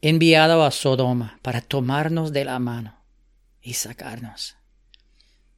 enviado 0.00 0.64
a 0.64 0.70
Sodoma 0.70 1.38
para 1.42 1.60
tomarnos 1.60 2.32
de 2.32 2.44
la 2.44 2.58
mano 2.58 3.00
y 3.62 3.74
sacarnos. 3.74 4.56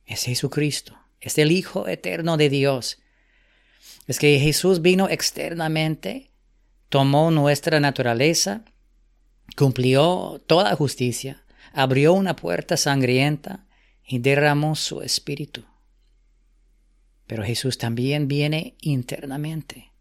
Es 0.05 0.25
Jesucristo, 0.25 0.97
es 1.21 1.39
el 1.39 1.51
Hijo 1.51 1.89
eterno 1.89 2.37
de 2.37 2.49
Dios. 2.49 2.99
Es 4.07 4.19
que 4.19 4.39
Jesús 4.39 4.83
vino 4.83 5.09
externamente, 5.09 6.31
tomó 6.89 7.31
nuestra 7.31 7.81
naturaleza, 7.81 8.65
cumplió 9.57 10.41
toda 10.47 10.77
justicia, 10.77 11.45
abrió 11.77 12.15
una 12.15 12.35
puerta 12.35 12.79
sangrienta 12.79 13.67
y 14.03 14.19
derramó 14.19 14.75
su 14.75 15.03
espíritu. 15.03 15.63
Pero 17.27 17.45
Jesús 17.45 17.77
también 17.77 18.29
viene 18.29 18.77
internamente. 18.81 19.93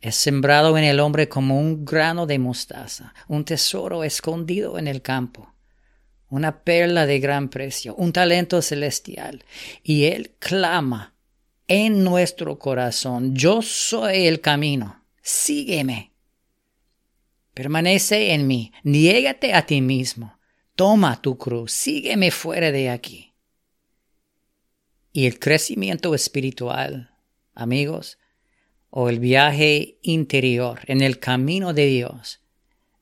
Es 0.00 0.16
sembrado 0.16 0.78
en 0.78 0.84
el 0.84 0.98
hombre 1.00 1.28
como 1.28 1.60
un 1.60 1.84
grano 1.84 2.24
de 2.26 2.38
mostaza, 2.38 3.12
un 3.26 3.44
tesoro 3.44 4.02
escondido 4.02 4.78
en 4.78 4.88
el 4.88 5.02
campo, 5.02 5.52
una 6.30 6.62
perla 6.62 7.04
de 7.04 7.20
gran 7.20 7.50
precio, 7.50 7.94
un 7.96 8.14
talento 8.14 8.62
celestial, 8.62 9.44
y 9.82 10.04
Él 10.04 10.36
clama 10.38 11.14
en 11.66 12.02
nuestro 12.02 12.58
corazón, 12.58 13.34
yo 13.34 13.60
soy 13.60 14.26
el 14.26 14.40
camino, 14.40 15.04
sígueme. 15.20 16.12
Permanece 17.52 18.32
en 18.32 18.46
mí, 18.46 18.72
niégate 18.84 19.52
a 19.52 19.66
ti 19.66 19.82
mismo, 19.82 20.37
toma 20.78 21.20
tu 21.20 21.36
cruz, 21.36 21.72
sígueme 21.72 22.30
fuera 22.30 22.70
de 22.70 22.88
aquí. 22.88 23.34
Y 25.12 25.26
el 25.26 25.40
crecimiento 25.40 26.14
espiritual, 26.14 27.10
amigos, 27.52 28.16
o 28.88 29.08
el 29.08 29.18
viaje 29.18 29.98
interior 30.02 30.82
en 30.86 31.00
el 31.02 31.18
camino 31.18 31.74
de 31.74 31.86
Dios, 31.86 32.42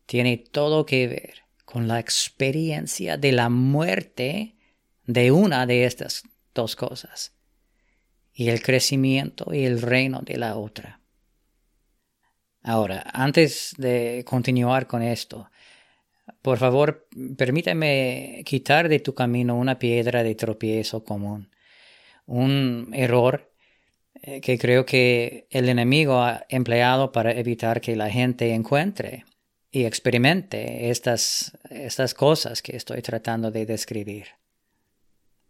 tiene 0.06 0.38
todo 0.38 0.87
que 0.87 1.06
ver 1.06 1.45
con 1.66 1.87
la 1.87 2.00
experiencia 2.00 3.18
de 3.18 3.33
la 3.33 3.50
muerte 3.50 4.56
de 5.04 5.30
una 5.30 5.66
de 5.66 5.85
estas 5.85 6.23
dos 6.54 6.76
cosas 6.76 7.35
y 8.33 8.49
el 8.49 8.62
crecimiento 8.62 9.52
y 9.52 9.66
el 9.66 9.83
reino 9.83 10.23
de 10.23 10.38
la 10.38 10.56
otra. 10.56 11.02
Ahora, 12.62 13.04
antes 13.12 13.75
de 13.76 14.25
continuar 14.26 14.87
con 14.87 15.02
esto, 15.02 15.50
por 16.42 16.59
favor, 16.59 17.09
permítame 17.37 18.42
quitar 18.45 18.88
de 18.88 19.00
tu 19.00 19.14
camino 19.14 19.56
una 19.56 19.78
piedra 19.78 20.23
de 20.23 20.35
tropiezo 20.35 21.04
común, 21.04 21.50
un 22.26 22.90
error 22.92 23.52
eh, 24.23 24.40
que 24.40 24.59
creo 24.59 24.85
que 24.87 25.47
el 25.50 25.68
enemigo 25.68 26.21
ha 26.21 26.45
empleado 26.49 27.12
para 27.12 27.33
evitar 27.33 27.80
que 27.80 27.97
la 27.97 28.11
gente 28.11 28.52
encuentre 28.54 29.25
y 29.71 29.85
experimente 29.85 30.90
estas, 30.90 31.56
estas 31.71 32.14
cosas 32.14 32.62
que 32.62 32.76
estoy 32.76 33.02
tratando 33.02 33.50
de 33.50 33.66
describir. 33.66 34.26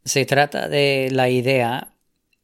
Se 0.04 0.24
trata 0.24 0.68
de 0.68 1.08
la 1.12 1.28
idea 1.28 1.94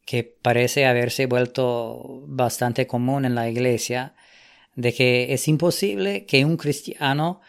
que 0.05 0.23
parece 0.23 0.85
haberse 0.85 1.25
vuelto 1.25 2.23
bastante 2.27 2.87
común 2.87 3.25
en 3.25 3.35
la 3.35 3.49
iglesia 3.49 4.15
de 4.75 4.93
que 4.93 5.33
es 5.33 5.47
imposible 5.47 6.25
que 6.25 6.45
un 6.45 6.57
cristiano 6.57 7.41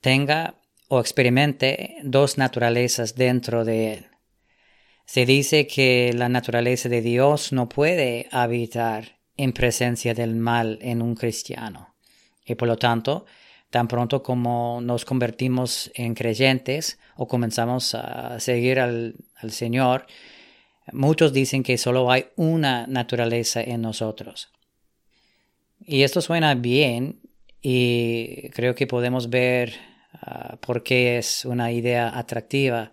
tenga 0.00 0.54
o 0.88 1.00
experimente 1.00 1.96
dos 2.02 2.38
naturalezas 2.38 3.14
dentro 3.14 3.64
de 3.64 3.92
él. 3.92 4.06
Se 5.04 5.26
dice 5.26 5.66
que 5.66 6.12
la 6.14 6.28
naturaleza 6.28 6.88
de 6.88 7.00
Dios 7.00 7.52
no 7.52 7.68
puede 7.68 8.28
habitar 8.30 9.18
en 9.36 9.52
presencia 9.52 10.14
del 10.14 10.34
mal 10.34 10.78
en 10.82 11.02
un 11.02 11.14
cristiano 11.14 11.94
y 12.44 12.54
por 12.54 12.68
lo 12.68 12.76
tanto 12.76 13.26
Tan 13.70 13.86
pronto 13.86 14.22
como 14.22 14.80
nos 14.80 15.04
convertimos 15.04 15.90
en 15.94 16.14
creyentes 16.14 16.98
o 17.16 17.28
comenzamos 17.28 17.94
a 17.94 18.40
seguir 18.40 18.80
al, 18.80 19.14
Señor, 19.50 20.06
muchos 20.92 21.34
dicen 21.34 21.62
que 21.62 21.76
solo 21.76 22.10
hay 22.10 22.28
una 22.36 22.86
naturaleza 22.86 23.60
en 23.60 23.82
nosotros. 23.82 24.50
Y 25.80 26.02
esto 26.02 26.22
suena 26.22 26.54
bien 26.54 27.20
y 27.62 28.50
creo 28.50 28.74
que 28.74 28.86
podemos 28.86 29.30
ver 29.30 29.74
ah, 30.22 30.58
por 30.60 30.82
qué 30.82 31.18
es 31.18 31.44
una 31.44 31.72
idea 31.72 32.18
atractiva. 32.18 32.92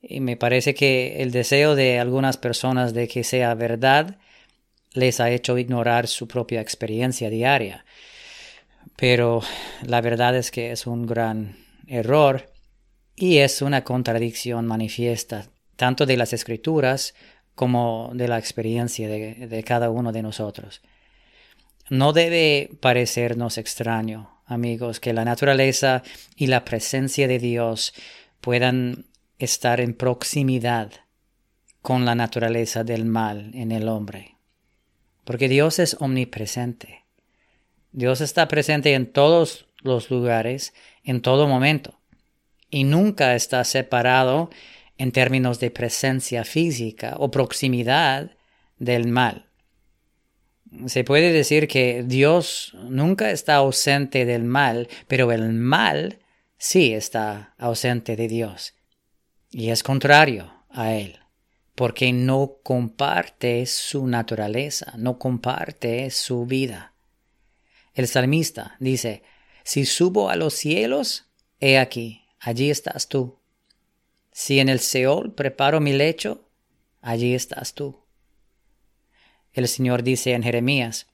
Y 0.00 0.20
me 0.20 0.36
parece 0.36 0.74
que 0.74 1.22
el 1.22 1.30
deseo 1.30 1.74
de 1.74 1.98
algunas 1.98 2.36
personas 2.36 2.94
de 2.94 3.08
que 3.08 3.24
sea 3.24 3.54
verdad 3.54 4.18
les 4.92 5.20
ha 5.20 5.30
hecho 5.30 5.58
ignorar 5.58 6.06
su 6.06 6.28
propia 6.28 6.60
experiencia 6.60 7.30
diaria 7.30 7.84
pero 8.96 9.42
la 9.82 10.00
verdad 10.00 10.36
es 10.36 10.50
que 10.50 10.70
es 10.70 10.86
un 10.86 11.06
gran 11.06 11.56
error 11.86 12.50
y 13.16 13.38
es 13.38 13.62
una 13.62 13.84
contradicción 13.84 14.66
manifiesta 14.66 15.46
tanto 15.76 16.06
de 16.06 16.16
las 16.16 16.32
escrituras 16.32 17.14
como 17.54 18.10
de 18.14 18.28
la 18.28 18.38
experiencia 18.38 19.08
de, 19.08 19.64
cada 19.64 19.90
uno 19.90 20.12
de 20.12 20.22
nosotros. 20.22 20.82
No 21.90 22.12
debe 22.12 22.70
parecernos 22.80 23.58
extraño, 23.58 24.40
amigos, 24.46 25.00
que 25.00 25.12
la 25.12 25.24
naturaleza 25.24 26.02
y 26.34 26.46
la 26.46 26.64
presencia 26.64 27.28
de 27.28 27.38
Dios 27.38 27.92
puedan 28.40 29.06
estar 29.38 29.80
en 29.80 29.94
proximidad 29.94 30.92
con 31.82 32.06
la 32.06 32.14
naturaleza 32.14 32.84
del 32.84 33.04
mal 33.04 33.50
en 33.54 33.70
el 33.70 33.88
hombre. 33.88 34.36
Porque 35.24 35.48
Dios 35.48 35.78
es 35.78 35.96
omnipresente. 36.00 37.04
Dios 37.92 38.22
está 38.22 38.48
presente 38.48 38.94
en 38.94 39.12
todos 39.12 39.66
los 39.82 40.10
lugares, 40.10 40.72
en 41.04 41.20
todo 41.20 41.46
momento, 41.46 42.00
y 42.70 42.84
nunca 42.84 43.34
está 43.34 43.62
separado 43.64 44.50
en 44.96 45.12
términos 45.12 45.60
de 45.60 45.70
presencia 45.70 46.44
física 46.44 47.16
o 47.18 47.30
proximidad 47.30 48.30
del 48.78 49.06
mal. 49.06 49.50
Se 50.86 51.04
puede 51.04 51.32
decir 51.32 51.68
que 51.68 52.02
Dios 52.04 52.76
nunca 52.84 53.30
está 53.30 53.56
ausente 53.56 54.24
del 54.24 54.44
mal, 54.44 54.88
pero 55.08 55.30
el 55.32 55.52
mal 55.52 56.18
sí 56.58 56.92
está 56.92 57.54
ausente 57.58 58.16
de 58.16 58.28
Dios. 58.28 58.74
Y 59.50 59.70
es 59.70 59.82
contrario 59.82 60.52
a 60.68 60.94
Él, 60.94 61.20
porque 61.74 62.12
no 62.12 62.58
comparte 62.62 63.66
su 63.66 64.06
naturaleza, 64.06 64.94
no 64.96 65.18
comparte 65.18 66.10
su 66.10 66.44
vida. 66.46 66.94
El 67.94 68.08
salmista 68.08 68.76
dice, 68.80 69.22
si 69.62 69.84
subo 69.86 70.28
a 70.28 70.36
los 70.36 70.54
cielos, 70.54 71.26
he 71.60 71.78
aquí, 71.78 72.24
allí 72.40 72.70
estás 72.70 73.08
tú. 73.08 73.38
Si 74.32 74.58
en 74.58 74.68
el 74.68 74.80
Seol 74.80 75.32
preparo 75.32 75.80
mi 75.80 75.92
lecho, 75.92 76.48
allí 77.00 77.34
estás 77.34 77.74
tú. 77.74 78.03
El 79.54 79.68
Señor 79.68 80.02
dice 80.02 80.32
en 80.32 80.42
Jeremías, 80.42 81.06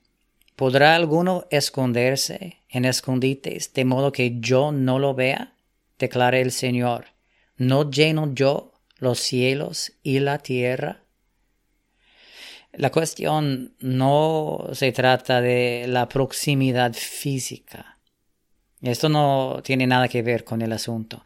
¿podrá 0.55 0.95
alguno 0.95 1.45
esconderse 1.51 2.57
en 2.69 2.85
escondites 2.85 3.71
de 3.73 3.85
modo 3.85 4.11
que 4.11 4.39
yo 4.39 4.71
no 4.71 4.97
lo 4.97 5.13
vea? 5.13 5.53
Declara 5.99 6.39
el 6.39 6.51
Señor, 6.51 7.05
¿no 7.55 7.89
lleno 7.91 8.33
yo 8.33 8.73
los 8.97 9.19
cielos 9.19 9.93
y 10.01 10.19
la 10.19 10.39
tierra? 10.39 11.03
La 12.73 12.91
cuestión 12.91 13.75
no 13.79 14.69
se 14.73 14.91
trata 14.91 15.39
de 15.39 15.85
la 15.87 16.09
proximidad 16.09 16.93
física. 16.93 17.99
Esto 18.81 19.07
no 19.07 19.61
tiene 19.63 19.85
nada 19.85 20.07
que 20.07 20.23
ver 20.23 20.43
con 20.43 20.63
el 20.63 20.71
asunto. 20.73 21.23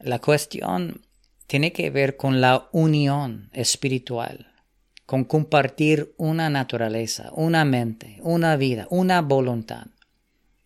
La 0.00 0.18
cuestión 0.18 1.02
tiene 1.46 1.72
que 1.72 1.90
ver 1.90 2.16
con 2.16 2.40
la 2.40 2.68
unión 2.72 3.48
espiritual, 3.52 4.52
con 5.08 5.24
compartir 5.24 6.12
una 6.18 6.50
naturaleza, 6.50 7.30
una 7.32 7.64
mente, 7.64 8.18
una 8.20 8.56
vida, 8.56 8.86
una 8.90 9.22
voluntad. 9.22 9.86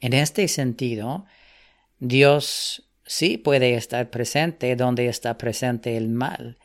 En 0.00 0.14
este 0.14 0.48
sentido, 0.48 1.26
Dios 2.00 2.90
sí 3.06 3.38
puede 3.38 3.74
estar 3.74 4.10
presente 4.10 4.74
donde 4.74 5.06
está 5.06 5.38
presente 5.38 5.96
el 5.96 6.08
mal, 6.08 6.58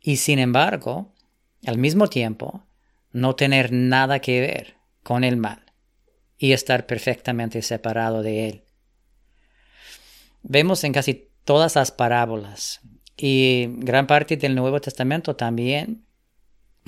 y 0.00 0.16
sin 0.16 0.40
embargo, 0.40 1.14
al 1.64 1.78
mismo 1.78 2.08
tiempo, 2.08 2.64
no 3.12 3.36
tener 3.36 3.70
nada 3.70 4.18
que 4.18 4.40
ver 4.40 4.74
con 5.04 5.22
el 5.22 5.36
mal 5.36 5.62
y 6.36 6.50
estar 6.50 6.84
perfectamente 6.86 7.62
separado 7.62 8.24
de 8.24 8.48
él. 8.48 8.64
Vemos 10.42 10.82
en 10.82 10.92
casi 10.92 11.28
todas 11.44 11.76
las 11.76 11.92
parábolas 11.92 12.80
y 13.16 13.68
gran 13.76 14.08
parte 14.08 14.36
del 14.36 14.56
Nuevo 14.56 14.80
Testamento 14.80 15.36
también 15.36 16.09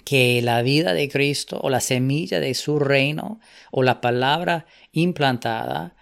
que 0.04 0.42
la 0.42 0.62
vida 0.62 0.94
de 0.94 1.08
Cristo 1.08 1.60
o 1.62 1.70
la 1.70 1.80
semilla 1.80 2.40
de 2.40 2.54
su 2.54 2.78
reino 2.78 3.40
o 3.70 3.82
la 3.82 4.00
palabra 4.00 4.66
implantada 4.90 5.94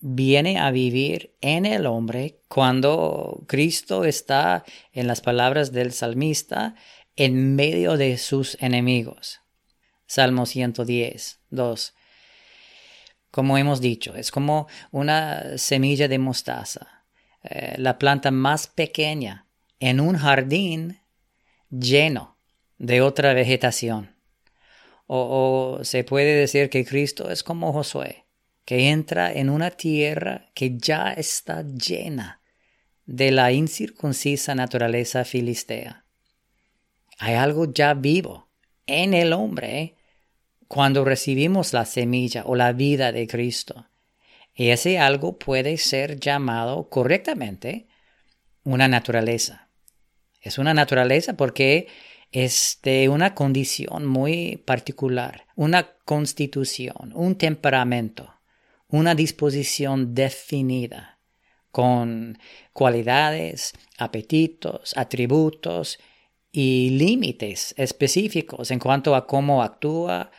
viene 0.00 0.58
a 0.58 0.70
vivir 0.70 1.34
en 1.40 1.66
el 1.66 1.86
hombre 1.86 2.40
cuando 2.48 3.44
Cristo 3.46 4.04
está, 4.04 4.64
en 4.92 5.06
las 5.06 5.20
palabras 5.20 5.72
del 5.72 5.92
salmista, 5.92 6.74
en 7.16 7.54
medio 7.54 7.96
de 7.96 8.16
sus 8.16 8.56
enemigos. 8.60 9.40
Salmo 10.06 10.46
110, 10.46 11.40
2. 11.50 11.94
Como 13.30 13.58
hemos 13.58 13.80
dicho, 13.80 14.14
es 14.16 14.30
como 14.30 14.66
una 14.90 15.58
semilla 15.58 16.08
de 16.08 16.18
mostaza, 16.18 17.04
eh, 17.42 17.74
la 17.78 17.98
planta 17.98 18.30
más 18.30 18.66
pequeña 18.66 19.46
en 19.78 20.00
un 20.00 20.16
jardín 20.16 21.00
lleno 21.70 22.29
de 22.80 23.02
otra 23.02 23.34
vegetación. 23.34 24.16
O, 25.06 25.80
se 25.82 26.02
puede 26.02 26.34
decir 26.34 26.70
que 26.70 26.84
Cristo 26.84 27.30
es 27.30 27.42
como 27.42 27.72
Josué, 27.72 28.24
que 28.64 28.88
entra 28.88 29.30
en 29.32 29.50
una 29.50 29.70
tierra 29.70 30.46
que 30.54 30.78
ya 30.78 31.12
está 31.12 31.62
llena 31.62 32.40
de 33.04 33.32
la 33.32 33.52
incircuncisa 33.52 34.54
naturaleza 34.54 35.24
filistea. 35.24 36.06
Hay 37.18 37.34
algo 37.34 37.70
ya 37.70 37.92
vivo 37.92 38.48
en 38.86 39.12
el 39.12 39.34
hombre 39.34 39.96
cuando 40.66 41.04
recibimos 41.04 41.74
la 41.74 41.84
semilla 41.84 42.44
o 42.46 42.54
la 42.54 42.72
vida 42.72 43.12
de 43.12 43.26
Cristo. 43.26 43.88
Y 44.54 44.70
ese 44.70 44.98
algo 44.98 45.38
puede 45.38 45.76
ser 45.76 46.18
llamado 46.18 46.88
correctamente 46.88 47.88
una 48.62 48.88
naturaleza. 48.88 49.68
Es 50.40 50.56
una 50.56 50.72
naturaleza 50.72 51.36
porque 51.36 51.88
es 52.32 52.78
de 52.82 53.08
una 53.08 53.34
condición 53.34 54.06
muy 54.06 54.56
particular, 54.58 55.46
una 55.56 55.96
constitución, 56.04 57.12
un 57.14 57.36
temperamento, 57.36 58.34
una 58.88 59.14
disposición 59.14 60.14
definida, 60.14 61.18
con 61.70 62.38
cualidades, 62.72 63.72
apetitos, 63.98 64.92
atributos 64.96 65.98
y 66.52 66.90
límites 66.90 67.74
específicos 67.76 68.70
en 68.70 68.80
cuanto 68.80 69.14
a 69.14 69.26
cómo 69.26 69.62
actúa, 69.62 70.30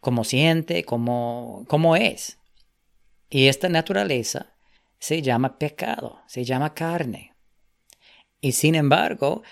cómo 0.00 0.24
siente, 0.24 0.84
cómo, 0.84 1.64
cómo 1.68 1.96
es. 1.96 2.38
Y 3.28 3.48
esta 3.48 3.68
naturaleza 3.68 4.54
se 4.98 5.20
llama 5.20 5.58
pecado, 5.58 6.22
se 6.26 6.44
llama 6.44 6.72
carne. 6.72 7.34
Y 8.40 8.52
sin 8.52 8.74
embargo, 8.74 9.42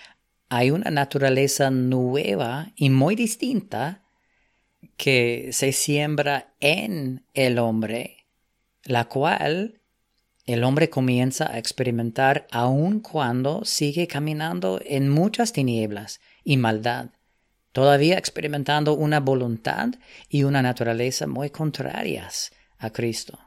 hay 0.55 0.69
una 0.69 0.91
naturaleza 0.91 1.71
nueva 1.71 2.73
y 2.75 2.91
muy 2.91 3.15
distinta 3.15 4.03
que 4.97 5.49
se 5.51 5.71
siembra 5.71 6.53
en 6.59 7.25
el 7.33 7.57
hombre, 7.57 8.27
la 8.83 9.05
cual 9.05 9.81
el 10.45 10.63
hombre 10.63 10.91
comienza 10.91 11.51
a 11.51 11.57
experimentar 11.57 12.45
aun 12.51 12.99
cuando 12.99 13.65
sigue 13.65 14.05
caminando 14.05 14.79
en 14.85 15.09
muchas 15.09 15.53
tinieblas 15.53 16.19
y 16.43 16.57
maldad, 16.57 17.09
todavía 17.71 18.19
experimentando 18.19 18.93
una 18.93 19.19
voluntad 19.19 19.89
y 20.29 20.43
una 20.43 20.61
naturaleza 20.61 21.25
muy 21.25 21.49
contrarias 21.49 22.51
a 22.77 22.91
Cristo. 22.91 23.39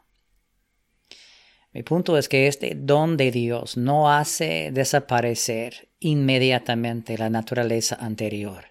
Mi 1.77 1.83
punto 1.83 2.17
es 2.17 2.31
que 2.31 2.47
este 2.47 2.73
don 2.75 3.19
de 3.19 3.31
Dios 3.31 3.77
no 3.77 4.11
hace 4.11 4.71
desaparecer 4.73 5.91
inmediatamente 6.01 7.19
la 7.19 7.29
naturaleza 7.29 7.99
anterior. 8.01 8.69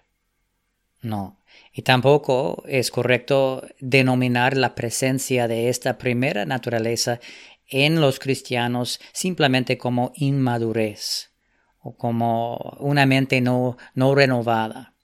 No, 1.02 1.38
y 1.72 1.82
tampoco 1.82 2.64
es 2.66 2.90
correcto 2.90 3.64
denominar 3.78 4.56
la 4.56 4.74
presencia 4.74 5.46
de 5.46 5.68
esta 5.68 5.98
primera 5.98 6.46
naturaleza 6.46 7.20
en 7.68 8.00
los 8.00 8.18
cristianos 8.18 8.98
simplemente 9.12 9.78
como 9.78 10.10
inmadurez 10.16 11.30
o 11.78 11.96
como 11.96 12.56
una 12.80 13.06
mente 13.06 13.40
no, 13.40 13.76
no 13.94 14.16
renovada. 14.16 14.94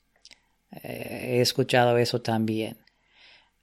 Eh, 0.72 1.36
he 1.36 1.40
escuchado 1.40 1.96
eso 1.98 2.20
también. 2.20 2.78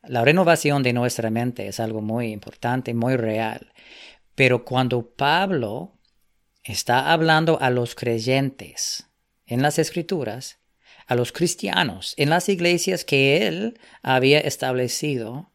La 0.04 0.24
renovación 0.24 0.82
de 0.82 0.94
nuestra 0.94 1.30
mente 1.30 1.68
es 1.68 1.82
algo 1.82 2.02
muy 2.02 2.32
importante, 2.32 2.94
muy 2.94 3.18
real. 3.18 3.74
Pero 4.40 4.64
cuando 4.64 5.02
Pablo 5.06 6.00
está 6.64 7.12
hablando 7.12 7.60
a 7.60 7.70
los 7.72 7.94
creyentes 7.94 9.10
en 9.46 9.62
las 9.62 9.78
escrituras, 9.78 10.60
a 11.08 11.16
los 11.16 11.34
cristianos 11.34 12.14
en 12.16 12.30
las 12.30 12.48
iglesias 12.48 13.04
que 13.04 13.46
él 13.48 13.78
había 14.02 14.40
establecido, 14.40 15.52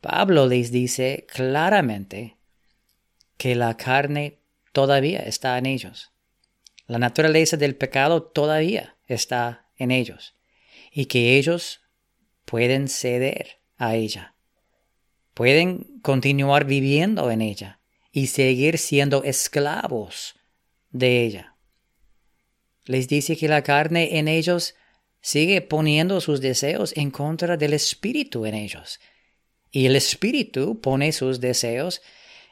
Pablo 0.00 0.46
les 0.46 0.72
dice 0.72 1.26
claramente 1.28 2.38
que 3.36 3.54
la 3.54 3.76
carne 3.76 4.38
todavía 4.72 5.18
está 5.18 5.58
en 5.58 5.66
ellos. 5.66 6.10
La 6.86 6.98
naturaleza 6.98 7.58
del 7.58 7.76
pecado 7.76 8.22
todavía 8.22 8.96
está 9.08 9.68
en 9.76 9.90
ellos 9.90 10.36
y 10.90 11.04
que 11.04 11.36
ellos 11.36 11.82
pueden 12.46 12.88
ceder 12.88 13.58
a 13.76 13.94
ella. 13.94 14.34
Pueden 15.34 16.00
continuar 16.00 16.64
viviendo 16.64 17.30
en 17.30 17.42
ella 17.42 17.80
y 18.12 18.26
seguir 18.28 18.78
siendo 18.78 19.24
esclavos 19.24 20.36
de 20.90 21.24
ella. 21.24 21.56
Les 22.84 23.08
dice 23.08 23.36
que 23.36 23.48
la 23.48 23.62
carne 23.62 24.18
en 24.18 24.28
ellos 24.28 24.74
sigue 25.22 25.62
poniendo 25.62 26.20
sus 26.20 26.40
deseos 26.40 26.92
en 26.96 27.10
contra 27.10 27.56
del 27.56 27.72
espíritu 27.72 28.44
en 28.44 28.54
ellos. 28.54 29.00
Y 29.70 29.86
el 29.86 29.96
espíritu 29.96 30.80
pone 30.80 31.12
sus 31.12 31.40
deseos 31.40 32.02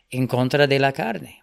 en 0.09 0.27
contra 0.27 0.67
de 0.67 0.79
la 0.79 0.93
carne. 0.93 1.43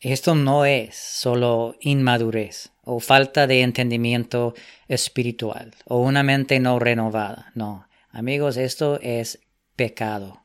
Esto 0.00 0.34
no 0.34 0.66
es 0.66 0.96
solo 0.96 1.76
inmadurez 1.80 2.72
o 2.82 3.00
falta 3.00 3.46
de 3.46 3.62
entendimiento 3.62 4.54
espiritual 4.86 5.74
o 5.86 5.98
una 6.00 6.22
mente 6.22 6.60
no 6.60 6.78
renovada. 6.78 7.52
No, 7.54 7.88
amigos, 8.10 8.58
esto 8.58 8.98
es 9.00 9.40
pecado. 9.76 10.43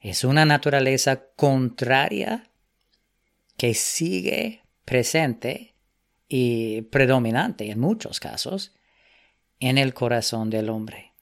Es 0.00 0.24
una 0.24 0.44
naturaleza 0.44 1.24
contraria 1.34 2.50
que 3.56 3.74
sigue 3.74 4.62
presente 4.84 5.74
y 6.28 6.82
predominante 6.82 7.70
en 7.70 7.80
muchos 7.80 8.20
casos 8.20 8.72
en 9.60 9.78
el 9.78 9.94
corazón 9.94 10.50
del 10.50 10.70
hombre. 10.70 11.12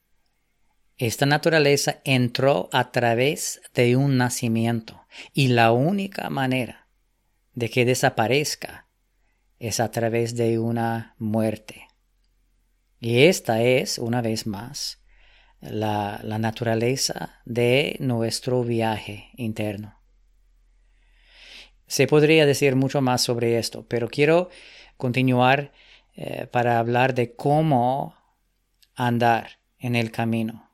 Esta 0.98 1.26
naturaleza 1.26 2.00
entró 2.04 2.68
a 2.72 2.90
través 2.90 3.60
de 3.74 3.96
un 3.96 4.16
nacimiento 4.16 5.06
y 5.32 5.48
la 5.48 5.72
única 5.72 6.30
manera 6.30 6.88
de 7.54 7.70
que 7.70 7.84
desaparezca 7.84 8.86
es 9.58 9.80
a 9.80 9.90
través 9.90 10.36
de 10.36 10.58
una 10.58 11.14
muerte. 11.18 11.88
Y 13.00 13.24
esta 13.24 13.62
es, 13.62 13.98
una 13.98 14.22
vez 14.22 14.46
más, 14.46 15.02
la, 15.70 16.20
naturaleza 16.38 17.40
de 17.44 17.96
nuestro 18.00 18.62
viaje 18.62 19.30
interno. 19.36 19.98
Se 21.86 22.06
podría 22.06 22.46
decir 22.46 22.74
mucho 22.76 23.00
más 23.00 23.22
sobre 23.22 23.58
esto, 23.58 23.86
pero 23.88 24.08
quiero 24.08 24.50
continuar 24.96 25.72
eh, 26.16 26.46
para 26.50 26.78
hablar 26.78 27.14
de 27.14 27.34
cómo 27.34 28.16
andar 28.94 29.58
en 29.78 29.94
el 29.94 30.10
camino. 30.10 30.70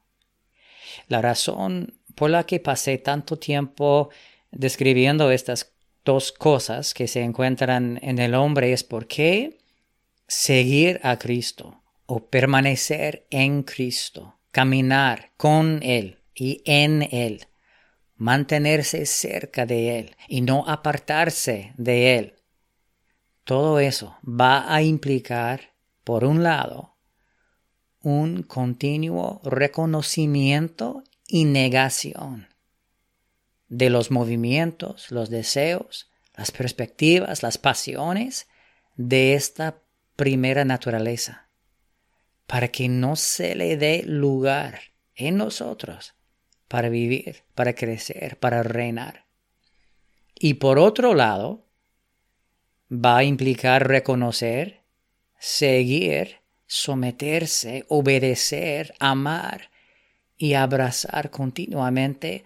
La 1.08 1.20
razón 1.20 1.94
por 2.14 2.30
la 2.30 2.44
que 2.44 2.60
pasé 2.60 2.98
tanto 2.98 3.38
tiempo 3.38 4.10
describiendo 4.50 5.30
estas 5.30 5.72
dos 6.04 6.32
cosas 6.32 6.94
que 6.94 7.08
se 7.08 7.22
encuentran 7.22 7.98
en 8.02 8.18
el 8.18 8.34
hombre 8.34 8.72
es 8.72 8.84
porque 8.84 9.58
seguir 10.26 11.00
a 11.02 11.18
Cristo 11.18 11.82
o 12.06 12.26
permanecer 12.26 13.26
en 13.30 13.62
Cristo, 13.62 14.38
caminar 14.52 15.32
con 15.36 15.80
Él 15.82 16.20
y 16.34 16.62
en 16.64 17.02
Él, 17.10 17.48
mantenerse 18.16 19.06
cerca 19.06 19.66
de 19.66 19.98
Él 19.98 20.16
y 20.28 20.42
no 20.42 20.64
apartarse 20.68 21.72
de 21.76 22.16
Él. 22.18 22.34
Todo 23.44 23.80
eso 23.80 24.16
va 24.24 24.72
a 24.72 24.82
implicar, 24.82 25.72
por 26.04 26.24
un 26.24 26.42
lado, 26.42 26.96
un 28.00 28.42
continuo 28.42 29.40
reconocimiento 29.44 31.02
y 31.26 31.44
negación 31.44 32.48
de 33.68 33.88
los 33.88 34.10
movimientos, 34.10 35.10
los 35.10 35.30
deseos, 35.30 36.10
las 36.36 36.50
perspectivas, 36.50 37.42
las 37.42 37.58
pasiones 37.58 38.48
de 38.96 39.34
esta 39.34 39.78
primera 40.16 40.64
naturaleza, 40.64 41.48
para 42.52 42.68
que 42.68 42.86
no 42.86 43.16
se 43.16 43.54
le 43.54 43.78
dé 43.78 44.02
lugar 44.04 44.78
en 45.14 45.38
nosotros 45.38 46.12
para 46.68 46.90
vivir, 46.90 47.44
para 47.54 47.74
crecer, 47.74 48.38
para 48.38 48.62
reinar. 48.62 49.24
Y 50.34 50.52
por 50.54 50.78
otro 50.78 51.14
lado, 51.14 51.64
va 52.92 53.16
a 53.16 53.24
implicar 53.24 53.88
reconocer, 53.88 54.82
seguir 55.38 56.42
someterse, 56.66 57.86
obedecer, 57.88 58.92
amar 59.00 59.70
y 60.36 60.52
abrazar 60.52 61.30
continuamente 61.30 62.44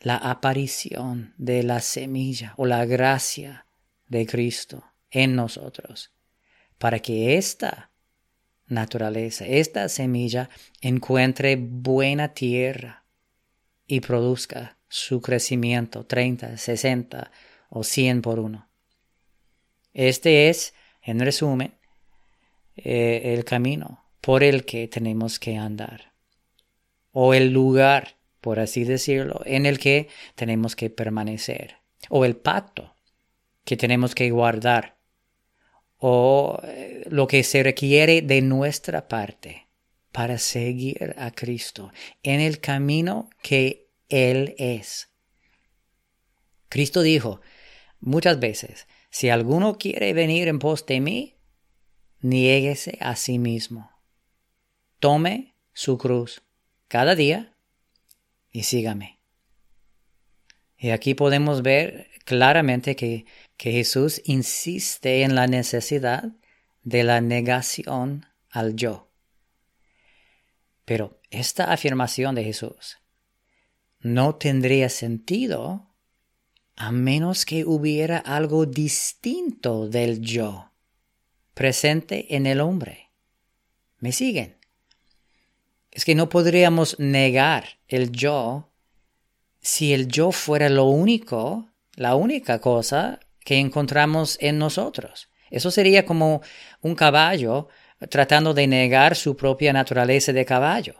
la 0.00 0.16
aparición 0.16 1.32
de 1.38 1.62
la 1.62 1.78
semilla 1.78 2.54
o 2.56 2.66
la 2.66 2.86
gracia 2.86 3.66
de 4.08 4.26
Cristo 4.26 4.82
en 5.12 5.36
nosotros, 5.36 6.10
para 6.76 6.98
que 6.98 7.36
esta 7.36 7.92
naturaleza, 8.66 9.46
esta 9.46 9.88
semilla 9.88 10.48
encuentre 10.80 11.56
buena 11.56 12.34
tierra 12.34 13.04
y 13.86 14.00
produzca 14.00 14.78
su 14.88 15.20
crecimiento 15.20 16.06
30, 16.06 16.56
60 16.56 17.30
o 17.68 17.82
100 17.82 18.22
por 18.22 18.40
uno. 18.40 18.68
Este 19.92 20.48
es, 20.48 20.74
en 21.02 21.20
resumen, 21.20 21.74
eh, 22.76 23.34
el 23.34 23.44
camino 23.44 24.04
por 24.20 24.42
el 24.42 24.64
que 24.64 24.88
tenemos 24.88 25.38
que 25.38 25.56
andar 25.56 26.12
o 27.12 27.34
el 27.34 27.52
lugar, 27.52 28.16
por 28.40 28.58
así 28.58 28.84
decirlo, 28.84 29.42
en 29.44 29.66
el 29.66 29.78
que 29.78 30.08
tenemos 30.34 30.74
que 30.74 30.90
permanecer 30.90 31.76
o 32.08 32.24
el 32.24 32.36
pacto 32.36 32.96
que 33.64 33.76
tenemos 33.76 34.14
que 34.14 34.30
guardar 34.30 34.93
o 36.06 36.60
eh, 36.64 37.02
lo 37.08 37.26
que 37.26 37.42
se 37.44 37.62
requiere 37.62 38.20
de 38.20 38.42
nuestra 38.42 39.08
parte 39.08 39.68
para 40.12 40.36
seguir 40.36 41.14
a 41.16 41.30
Cristo 41.30 41.92
en 42.22 42.42
el 42.42 42.60
camino 42.60 43.30
que 43.40 43.88
Él 44.10 44.54
es. 44.58 45.08
Cristo 46.68 47.00
dijo 47.00 47.40
muchas 48.00 48.38
veces, 48.38 48.86
si 49.08 49.30
alguno 49.30 49.78
quiere 49.78 50.12
venir 50.12 50.46
en 50.48 50.58
pos 50.58 50.84
de 50.84 51.00
mí, 51.00 51.36
niéguese 52.20 52.98
a 53.00 53.16
sí 53.16 53.38
mismo. 53.38 53.90
Tome 54.98 55.54
su 55.72 55.96
cruz 55.96 56.42
cada 56.86 57.14
día 57.14 57.56
y 58.52 58.64
sígame. 58.64 59.20
Y 60.76 60.90
aquí 60.90 61.14
podemos 61.14 61.62
ver 61.62 62.10
claramente 62.26 62.94
que, 62.94 63.24
que 63.56 63.72
Jesús 63.72 64.20
insiste 64.24 65.22
en 65.22 65.34
la 65.34 65.46
necesidad 65.46 66.32
de 66.82 67.04
la 67.04 67.20
negación 67.20 68.26
al 68.50 68.76
yo. 68.76 69.10
Pero 70.84 71.20
esta 71.30 71.72
afirmación 71.72 72.34
de 72.34 72.44
Jesús 72.44 72.98
no 74.00 74.36
tendría 74.36 74.88
sentido 74.88 75.94
a 76.76 76.92
menos 76.92 77.46
que 77.46 77.64
hubiera 77.64 78.18
algo 78.18 78.66
distinto 78.66 79.88
del 79.88 80.20
yo 80.20 80.72
presente 81.54 82.34
en 82.34 82.46
el 82.46 82.60
hombre. 82.60 83.10
¿Me 83.98 84.12
siguen? 84.12 84.58
Es 85.90 86.04
que 86.04 86.14
no 86.14 86.28
podríamos 86.28 86.98
negar 86.98 87.78
el 87.86 88.10
yo 88.10 88.72
si 89.60 89.94
el 89.94 90.08
yo 90.08 90.32
fuera 90.32 90.68
lo 90.68 90.84
único, 90.84 91.70
la 91.94 92.16
única 92.16 92.60
cosa 92.60 93.20
que 93.44 93.58
encontramos 93.58 94.38
en 94.40 94.58
nosotros. 94.58 95.28
Eso 95.50 95.70
sería 95.70 96.04
como 96.04 96.42
un 96.80 96.94
caballo 96.94 97.68
tratando 98.10 98.54
de 98.54 98.66
negar 98.66 99.14
su 99.14 99.36
propia 99.36 99.72
naturaleza 99.72 100.32
de 100.32 100.44
caballo. 100.44 100.96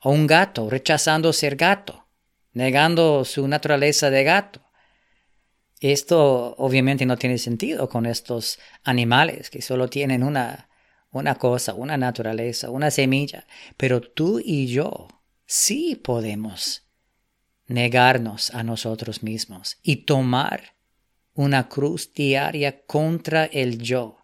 O 0.00 0.10
un 0.10 0.26
gato 0.26 0.68
rechazando 0.68 1.32
ser 1.32 1.56
gato, 1.56 2.06
negando 2.52 3.24
su 3.24 3.48
naturaleza 3.48 4.10
de 4.10 4.24
gato. 4.24 4.60
Esto 5.80 6.54
obviamente 6.58 7.06
no 7.06 7.16
tiene 7.16 7.38
sentido 7.38 7.88
con 7.88 8.06
estos 8.06 8.58
animales 8.84 9.50
que 9.50 9.62
solo 9.62 9.88
tienen 9.88 10.22
una, 10.22 10.68
una 11.10 11.36
cosa, 11.36 11.74
una 11.74 11.96
naturaleza, 11.96 12.70
una 12.70 12.90
semilla. 12.90 13.46
Pero 13.76 14.00
tú 14.00 14.40
y 14.42 14.66
yo 14.66 15.08
sí 15.46 15.96
podemos 15.96 16.82
negarnos 17.66 18.54
a 18.54 18.62
nosotros 18.62 19.22
mismos 19.22 19.78
y 19.82 20.04
tomar 20.04 20.75
una 21.36 21.68
cruz 21.68 22.12
diaria 22.12 22.84
contra 22.84 23.44
el 23.44 23.78
yo. 23.78 24.18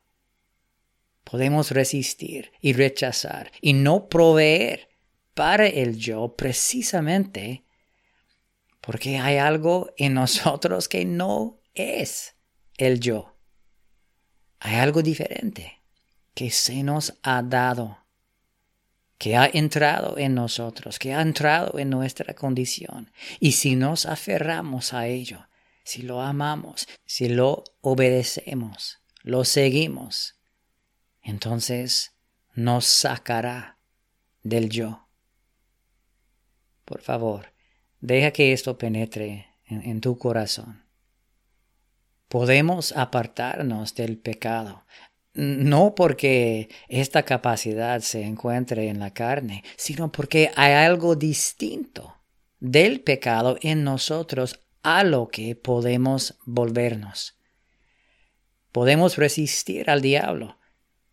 Podemos 1.25 1.71
resistir 1.71 2.51
y 2.61 2.73
rechazar 2.73 3.53
y 3.61 3.75
no 3.75 4.09
proveer 4.09 4.89
para 5.35 5.67
el 5.67 5.97
yo 5.97 6.35
precisamente 6.37 7.65
porque 8.81 9.19
hay 9.19 9.37
algo 9.37 9.95
en 9.97 10.15
nosotros 10.15 10.89
que 10.89 11.05
no 11.05 11.61
es 11.75 12.35
el 12.77 12.99
yo. 13.01 13.37
Hay 14.59 14.75
algo 14.75 15.03
diferente 15.03 15.81
que 16.35 16.51
se 16.51 16.83
nos 16.83 17.15
ha 17.23 17.43
dado, 17.43 17.99
que 19.19 19.37
ha 19.37 19.47
entrado 19.53 20.19
en 20.19 20.35
nosotros, 20.35 20.99
que 20.99 21.15
ha 21.15 21.21
entrado 21.21 21.79
en 21.79 21.91
nuestra 21.91 22.35
condición. 22.35 23.13
Y 23.39 23.53
si 23.53 23.77
nos 23.77 24.07
aferramos 24.07 24.93
a 24.93 25.07
ello, 25.07 25.47
si 25.85 26.03
lo 26.03 26.21
amamos, 26.21 26.89
si 27.05 27.29
lo 27.29 27.65
obedecemos, 27.81 29.01
lo 29.23 29.45
seguimos, 29.45 30.39
entonces 31.23 32.13
nos 32.55 32.87
sacará 32.87 33.79
del 34.43 34.69
yo. 34.69 35.09
Por 36.85 37.01
favor, 37.01 37.53
Deja 38.03 38.33
que 38.33 38.53
esto 38.53 38.77
penetre 38.79 39.47
en, 39.69 40.01
tu 40.01 40.19
corazón. 40.19 40.83
Podemos 42.29 42.91
apartarnos 42.97 43.95
del 43.95 44.19
pecado, 44.19 44.85
no 45.35 45.95
porque 45.95 46.69
esta 46.89 47.23
capacidad 47.23 48.01
se 48.01 48.25
encuentre 48.25 48.89
en 48.89 48.99
la 48.99 49.13
carne, 49.13 49.63
sino 49.77 50.11
porque 50.11 50.51
hay 50.57 50.73
algo 50.73 51.15
distinto 51.15 52.17
del 52.59 53.01
pecado 53.03 53.57
en 53.63 53.85
nosotros 53.85 54.59
a 54.83 55.05
lo 55.05 55.29
que 55.29 55.55
podemos 55.57 56.39
volvernos. 56.45 57.37
Podemos 58.73 59.17
resistir 59.17 59.91
al 59.91 60.01
diablo 60.01 60.59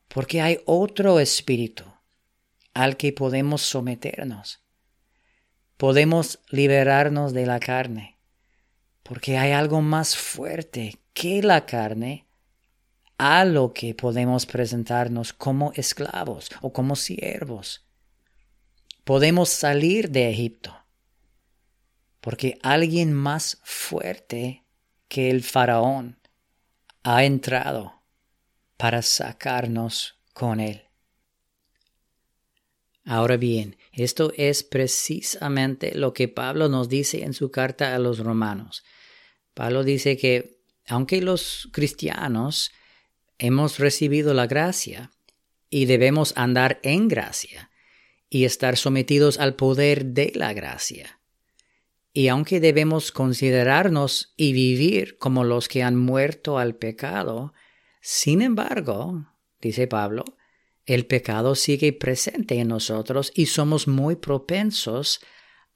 porque 0.08 0.42
hay 0.42 0.60
otro 0.66 1.20
espíritu 1.20 1.84
al 2.74 2.98
que 2.98 3.14
podemos 3.14 3.62
someternos 3.62 4.64
podemos 5.80 6.40
liberarnos 6.50 7.32
de 7.32 7.46
la 7.46 7.62
carne, 7.62 8.20
porque 9.02 9.38
hay 9.38 9.54
algo 9.54 9.82
más 9.82 10.18
fuerte 10.18 11.00
que 11.14 11.42
la 11.42 11.66
carne 11.66 12.28
a 13.18 13.46
lo 13.46 13.72
que 13.72 13.96
podemos 13.96 14.46
presentarnos 14.46 15.32
como 15.32 15.72
esclavos 15.76 16.50
o 16.60 16.74
como 16.74 16.98
siervos. 16.98 17.88
Podemos 19.06 19.48
salir 19.48 20.10
de 20.10 20.30
Egipto, 20.30 20.76
porque 22.22 22.58
alguien 22.62 23.14
más 23.14 23.60
fuerte 23.64 24.66
que 25.08 25.30
el 25.30 25.44
faraón 25.44 26.20
ha 27.04 27.24
entrado 27.24 28.02
para 28.78 29.02
sacarnos 29.02 30.20
con 30.34 30.60
él. 30.60 30.84
Ahora 33.06 33.38
bien, 33.38 33.78
esto 33.92 34.32
es 34.38 34.64
precisamente 34.64 35.96
lo 35.96 36.14
que 36.14 36.28
Pablo 36.28 36.70
nos 36.70 36.90
dice 36.90 37.24
en 37.24 37.34
su 37.34 37.50
carta 37.50 37.96
a 37.96 38.00
los 38.00 38.20
romanos. 38.20 38.84
Pablo 39.54 39.84
dice 39.84 40.16
que 40.16 40.60
aunque 40.88 41.22
los 41.22 41.70
cristianos 41.72 42.72
hemos 43.38 43.80
recibido 43.80 44.34
la 44.34 44.48
gracia 44.48 45.12
y 45.70 45.86
debemos 45.86 46.34
andar 46.36 46.80
en 46.84 47.08
gracia 47.08 47.72
y 48.30 48.46
estar 48.46 48.78
sometidos 48.78 49.40
al 49.40 49.56
poder 49.56 50.06
de 50.06 50.32
la 50.36 50.54
gracia, 50.54 51.19
y 52.20 52.28
aunque 52.28 52.60
debemos 52.60 53.14
considerarnos 53.14 54.34
y 54.36 54.52
vivir 54.52 55.18
como 55.20 55.46
los 55.46 55.70
que 55.70 55.84
han 55.84 55.96
muerto 55.96 56.58
al 56.58 56.76
pecado, 56.76 57.54
sin 58.02 58.42
embargo, 58.42 59.26
dice 59.62 59.88
Pablo, 59.88 60.26
el 60.86 61.06
pecado 61.06 61.56
sigue 61.56 61.94
presente 61.94 62.60
en 62.60 62.68
nosotros 62.68 63.32
y 63.34 63.46
somos 63.46 63.88
muy 63.88 64.18
propensos 64.18 65.22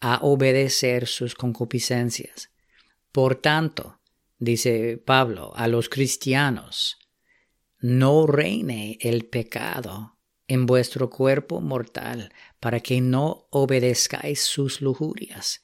a 0.01 0.19
obedecer 0.21 1.08
sus 1.08 1.34
concupiscencias. 1.34 2.51
Por 3.13 3.36
tanto, 3.36 4.01
dice 4.38 4.97
Pablo 4.97 5.53
a 5.56 5.69
los 5.69 5.88
cristianos, 5.88 6.97
no 7.79 8.27
reine 8.27 8.97
el 8.99 9.27
pecado 9.27 10.17
en 10.49 10.65
vuestro 10.65 11.10
cuerpo 11.10 11.62
mortal 11.62 12.34
para 12.60 12.82
que 12.82 12.99
no 12.99 13.47
obedezcáis 13.49 14.41
sus 14.41 14.82
lujurias, 14.82 15.62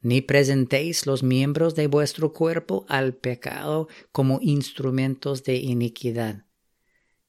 ni 0.00 0.20
presentéis 0.20 1.06
los 1.06 1.22
miembros 1.22 1.74
de 1.74 1.86
vuestro 1.86 2.32
cuerpo 2.32 2.84
al 2.88 3.14
pecado 3.14 3.88
como 4.12 4.38
instrumentos 4.40 5.42
de 5.44 5.56
iniquidad 5.56 6.46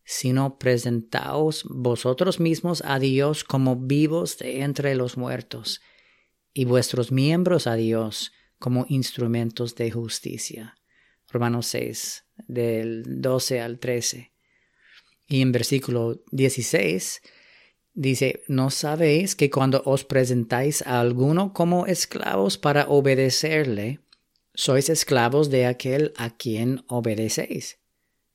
sino 0.10 0.58
presentaos 0.58 1.66
vosotros 1.70 2.40
mismos 2.40 2.82
a 2.86 2.98
Dios 2.98 3.44
como 3.44 3.76
vivos 3.76 4.38
de 4.38 4.62
entre 4.62 4.96
los 4.96 5.18
muertos, 5.18 5.82
y 6.54 6.64
vuestros 6.64 7.12
miembros 7.12 7.68
a 7.68 7.76
Dios 7.76 8.32
como 8.58 8.86
instrumentos 8.88 9.76
de 9.76 9.92
justicia. 9.92 10.78
Romanos 11.30 11.68
6, 11.68 12.24
del 12.48 13.22
12 13.22 13.60
al 13.60 13.80
13. 13.80 14.32
Y 15.28 15.42
en 15.42 15.52
versículo 15.52 16.24
16 16.32 17.22
dice, 17.98 18.44
¿no 18.48 18.70
sabéis 18.70 19.36
que 19.36 19.50
cuando 19.50 19.82
os 19.84 20.06
presentáis 20.06 20.82
a 20.88 21.02
alguno 21.02 21.52
como 21.52 21.86
esclavos 21.86 22.58
para 22.58 22.88
obedecerle, 22.88 24.00
sois 24.54 24.88
esclavos 24.90 25.50
de 25.50 25.66
aquel 25.66 26.14
a 26.16 26.30
quien 26.30 26.86
obedecéis? 26.88 27.78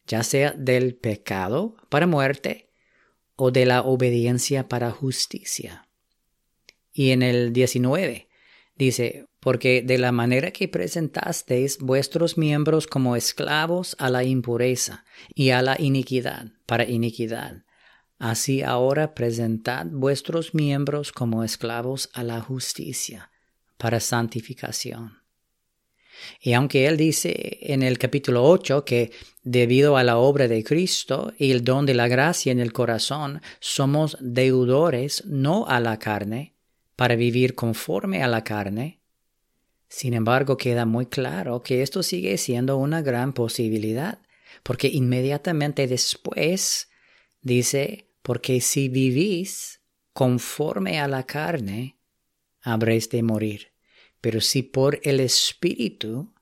ya 0.06 0.22
sea 0.22 0.52
del 0.52 0.94
pecado 0.94 1.76
para 1.88 2.06
muerte 2.06 2.68
o 3.36 3.50
de 3.50 3.66
la 3.66 3.82
obediencia 3.82 4.68
para 4.68 4.90
justicia. 4.90 5.88
Y 6.92 7.10
en 7.10 7.22
el 7.22 7.52
19 7.52 8.28
dice, 8.76 9.26
porque 9.40 9.82
de 9.82 9.98
la 9.98 10.12
manera 10.12 10.50
que 10.50 10.68
presentasteis 10.68 11.78
vuestros 11.78 12.36
miembros 12.36 12.86
como 12.86 13.16
esclavos 13.16 13.96
a 13.98 14.10
la 14.10 14.24
impureza 14.24 15.04
y 15.34 15.50
a 15.50 15.62
la 15.62 15.76
iniquidad, 15.80 16.48
para 16.66 16.88
iniquidad, 16.88 17.64
así 18.22 18.62
ahora 18.62 19.14
presentad 19.14 19.84
vuestros 19.90 20.54
miembros 20.54 21.10
como 21.10 21.42
esclavos 21.42 22.08
a 22.14 22.22
la 22.22 22.40
justicia, 22.40 23.32
para 23.76 23.98
santificación. 23.98 25.18
Y 26.40 26.52
aunque 26.52 26.86
él 26.86 26.96
dice 26.96 27.58
en 27.62 27.82
el 27.82 27.98
capítulo 27.98 28.44
8 28.44 28.84
que 28.84 29.10
debido 29.42 29.96
a 29.96 30.04
la 30.04 30.18
obra 30.18 30.46
de 30.46 30.62
Cristo 30.62 31.32
y 31.36 31.50
el 31.50 31.64
don 31.64 31.84
de 31.84 31.94
la 31.94 32.06
gracia 32.06 32.52
en 32.52 32.60
el 32.60 32.72
corazón, 32.72 33.42
somos 33.58 34.16
deudores 34.20 35.24
no 35.26 35.66
a 35.66 35.80
la 35.80 35.98
carne, 35.98 36.54
para 36.94 37.16
vivir 37.16 37.56
conforme 37.56 38.22
a 38.22 38.28
la 38.28 38.44
carne, 38.44 39.00
Sin 39.88 40.14
embargo, 40.14 40.56
queda 40.56 40.86
muy 40.86 41.06
claro 41.06 41.62
que 41.62 41.82
esto 41.82 42.02
sigue 42.02 42.38
siendo 42.38 42.78
una 42.78 43.02
gran 43.02 43.32
posibilidad, 43.32 44.20
porque 44.62 44.88
inmediatamente 44.88 45.86
después 45.86 46.88
dice, 47.42 48.11
porque 48.22 48.60
si 48.60 48.88
vivís 48.88 49.80
conforme 50.12 51.00
a 51.00 51.08
la 51.08 51.24
carne, 51.24 51.98
habréis 52.60 53.08
de 53.10 53.22
morir. 53.22 53.72
Pero 54.20 54.40
si 54.40 54.62
por 54.62 55.00
el 55.02 55.20
Espíritu 55.20 56.32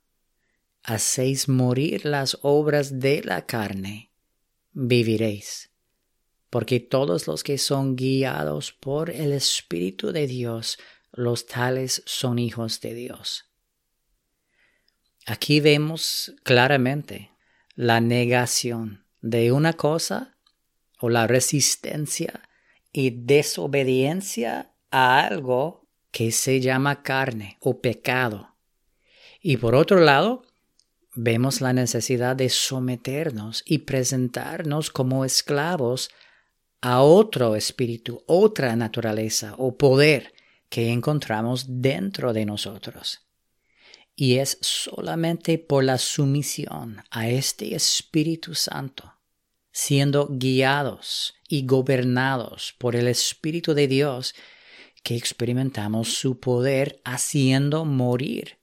hacéis 0.83 1.49
morir 1.49 2.05
las 2.05 2.39
obras 2.43 3.01
de 3.01 3.23
la 3.23 3.47
carne, 3.47 4.13
viviréis. 4.73 5.71
Porque 6.51 6.81
todos 6.81 7.27
los 7.27 7.43
que 7.43 7.59
son 7.59 7.97
guiados 7.97 8.73
por 8.73 9.09
el 9.11 9.33
Espíritu 9.33 10.13
de 10.13 10.27
Dios, 10.27 10.79
los 11.13 11.47
tales 11.47 12.03
son 12.07 12.39
hijos 12.39 12.81
de 12.81 12.95
Dios. 12.95 13.47
Aquí 15.27 15.61
vemos 15.61 16.35
claramente 16.43 17.31
la 17.75 18.01
negación 18.01 19.07
de 19.21 19.53
una 19.53 19.75
cosa 19.75 20.37
o 21.01 21.09
la 21.09 21.27
resistencia 21.27 22.49
y 22.93 23.11
desobediencia 23.11 24.73
a 24.91 25.25
algo 25.25 25.87
que 26.11 26.33
se 26.33 26.61
llama 26.61 27.03
carne 27.03 27.57
o 27.61 27.81
pecado. 27.81 28.55
Y 29.41 29.57
por 29.57 29.75
otro 29.75 30.01
lado, 30.01 30.43
vemos 31.15 31.61
la 31.61 31.73
necesidad 31.73 32.37
de 32.37 32.49
someternos 32.49 33.63
y 33.65 33.79
presentarnos 33.79 34.91
como 34.91 35.25
esclavos 35.25 36.11
a 36.81 37.03
otro 37.03 37.57
espíritu, 37.57 38.23
otra 38.27 38.75
naturaleza 38.77 39.55
o 39.59 39.77
poder 39.77 40.33
que 40.69 40.91
encontramos 40.91 41.67
dentro 41.69 42.33
de 42.33 42.47
nosotros. 42.47 43.21
Y 44.15 44.39
es 44.39 44.59
solamente 44.61 45.59
por 45.59 45.85
la 45.85 45.99
sumisión 45.99 47.03
a 47.11 47.29
este 47.29 47.75
Espíritu 47.75 48.55
Santo, 48.55 49.15
siendo 49.73 50.29
guiados 50.31 51.35
y 51.49 51.67
gobernados 51.67 52.75
por 52.79 52.97
el 52.97 53.09
Espíritu 53.09 53.75
de 53.75 53.89
Dios, 53.89 54.35
que 55.03 55.17
experimentamos 55.17 56.15
su 56.15 56.41
poder 56.41 57.01
haciendo 57.05 57.85
morir 57.85 58.59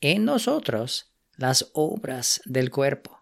en 0.00 0.24
nosotros 0.24 1.12
las 1.36 1.70
obras 1.74 2.40
del 2.44 2.70
cuerpo. 2.70 3.20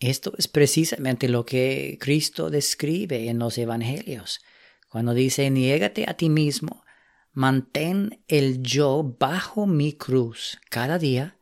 Esto 0.00 0.32
es 0.38 0.46
precisamente 0.46 1.28
lo 1.28 1.44
que 1.44 1.98
Cristo 2.00 2.50
describe 2.50 3.28
en 3.28 3.38
los 3.38 3.58
Evangelios, 3.58 4.40
cuando 4.88 5.12
dice, 5.12 5.50
niégate 5.50 6.04
a 6.08 6.14
ti 6.14 6.28
mismo, 6.28 6.84
mantén 7.32 8.22
el 8.28 8.62
yo 8.62 9.16
bajo 9.18 9.66
mi 9.66 9.92
cruz 9.92 10.58
cada 10.70 10.98
día 10.98 11.36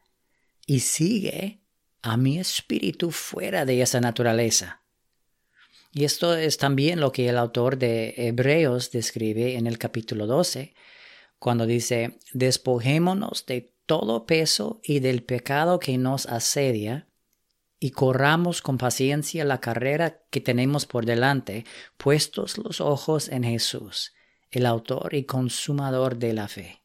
y 0.67 0.81
sigue 0.81 1.61
a 2.07 2.17
mi 2.17 2.39
espíritu 2.39 3.11
fuera 3.11 3.65
de 3.65 3.83
esa 3.83 4.01
naturaleza. 4.01 4.81
Y 5.93 6.05
esto 6.05 6.37
es 6.37 6.57
también 6.57 7.01
lo 7.01 7.11
que 7.11 7.29
el 7.29 7.37
autor 7.37 7.79
de 7.79 8.15
Hebreos 8.17 8.93
describe 8.93 9.57
en 9.57 9.67
el 9.67 9.77
capítulo 9.77 10.29
12, 10.29 10.75
cuando 11.41 11.67
dice, 11.67 12.21
despojémonos 12.33 13.45
de 13.47 13.73
todo 13.87 14.25
peso 14.25 14.81
y 14.85 15.01
del 15.01 15.25
pecado 15.25 15.81
que 15.81 15.99
nos 15.99 16.27
asedia, 16.27 17.09
y 17.81 17.91
corramos 17.91 18.63
con 18.63 18.79
paciencia 18.79 19.45
la 19.45 19.61
carrera 19.61 20.23
que 20.31 20.41
tenemos 20.41 20.87
por 20.87 21.07
delante, 21.07 21.65
puestos 21.97 22.57
los 22.57 22.81
ojos 22.81 23.29
en 23.29 23.43
Jesús, 23.43 24.15
el 24.53 24.65
autor 24.65 25.13
y 25.15 25.25
consumador 25.25 26.19
de 26.19 26.35
la 26.35 26.47
fe. 26.47 26.83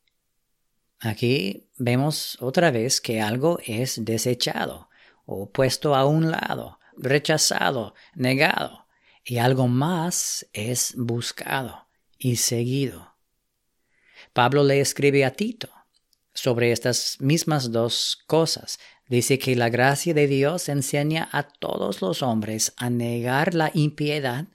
Aquí 0.99 1.69
vemos 1.77 2.39
otra 2.41 2.71
vez 2.71 3.01
que 3.01 3.21
algo 3.21 3.59
es 3.65 4.03
desechado, 4.03 4.89
o 5.33 5.51
puesto 5.51 5.95
a 5.95 6.05
un 6.05 6.29
lado, 6.29 6.79
rechazado, 6.97 7.93
negado, 8.15 8.85
y 9.23 9.37
algo 9.37 9.67
más 9.67 10.47
es 10.53 10.93
buscado 10.97 11.87
y 12.17 12.35
seguido. 12.35 13.15
Pablo 14.33 14.63
le 14.63 14.81
escribe 14.81 15.23
a 15.25 15.31
Tito, 15.31 15.69
sobre 16.33 16.71
estas 16.71 17.17
mismas 17.19 17.71
dos 17.71 18.19
cosas. 18.27 18.79
Dice 19.07 19.37
que 19.39 19.55
la 19.55 19.69
gracia 19.69 20.13
de 20.13 20.27
Dios 20.27 20.69
enseña 20.69 21.29
a 21.31 21.43
todos 21.43 22.01
los 22.01 22.21
hombres 22.21 22.73
a 22.77 22.89
negar 22.89 23.53
la 23.53 23.71
impiedad 23.73 24.47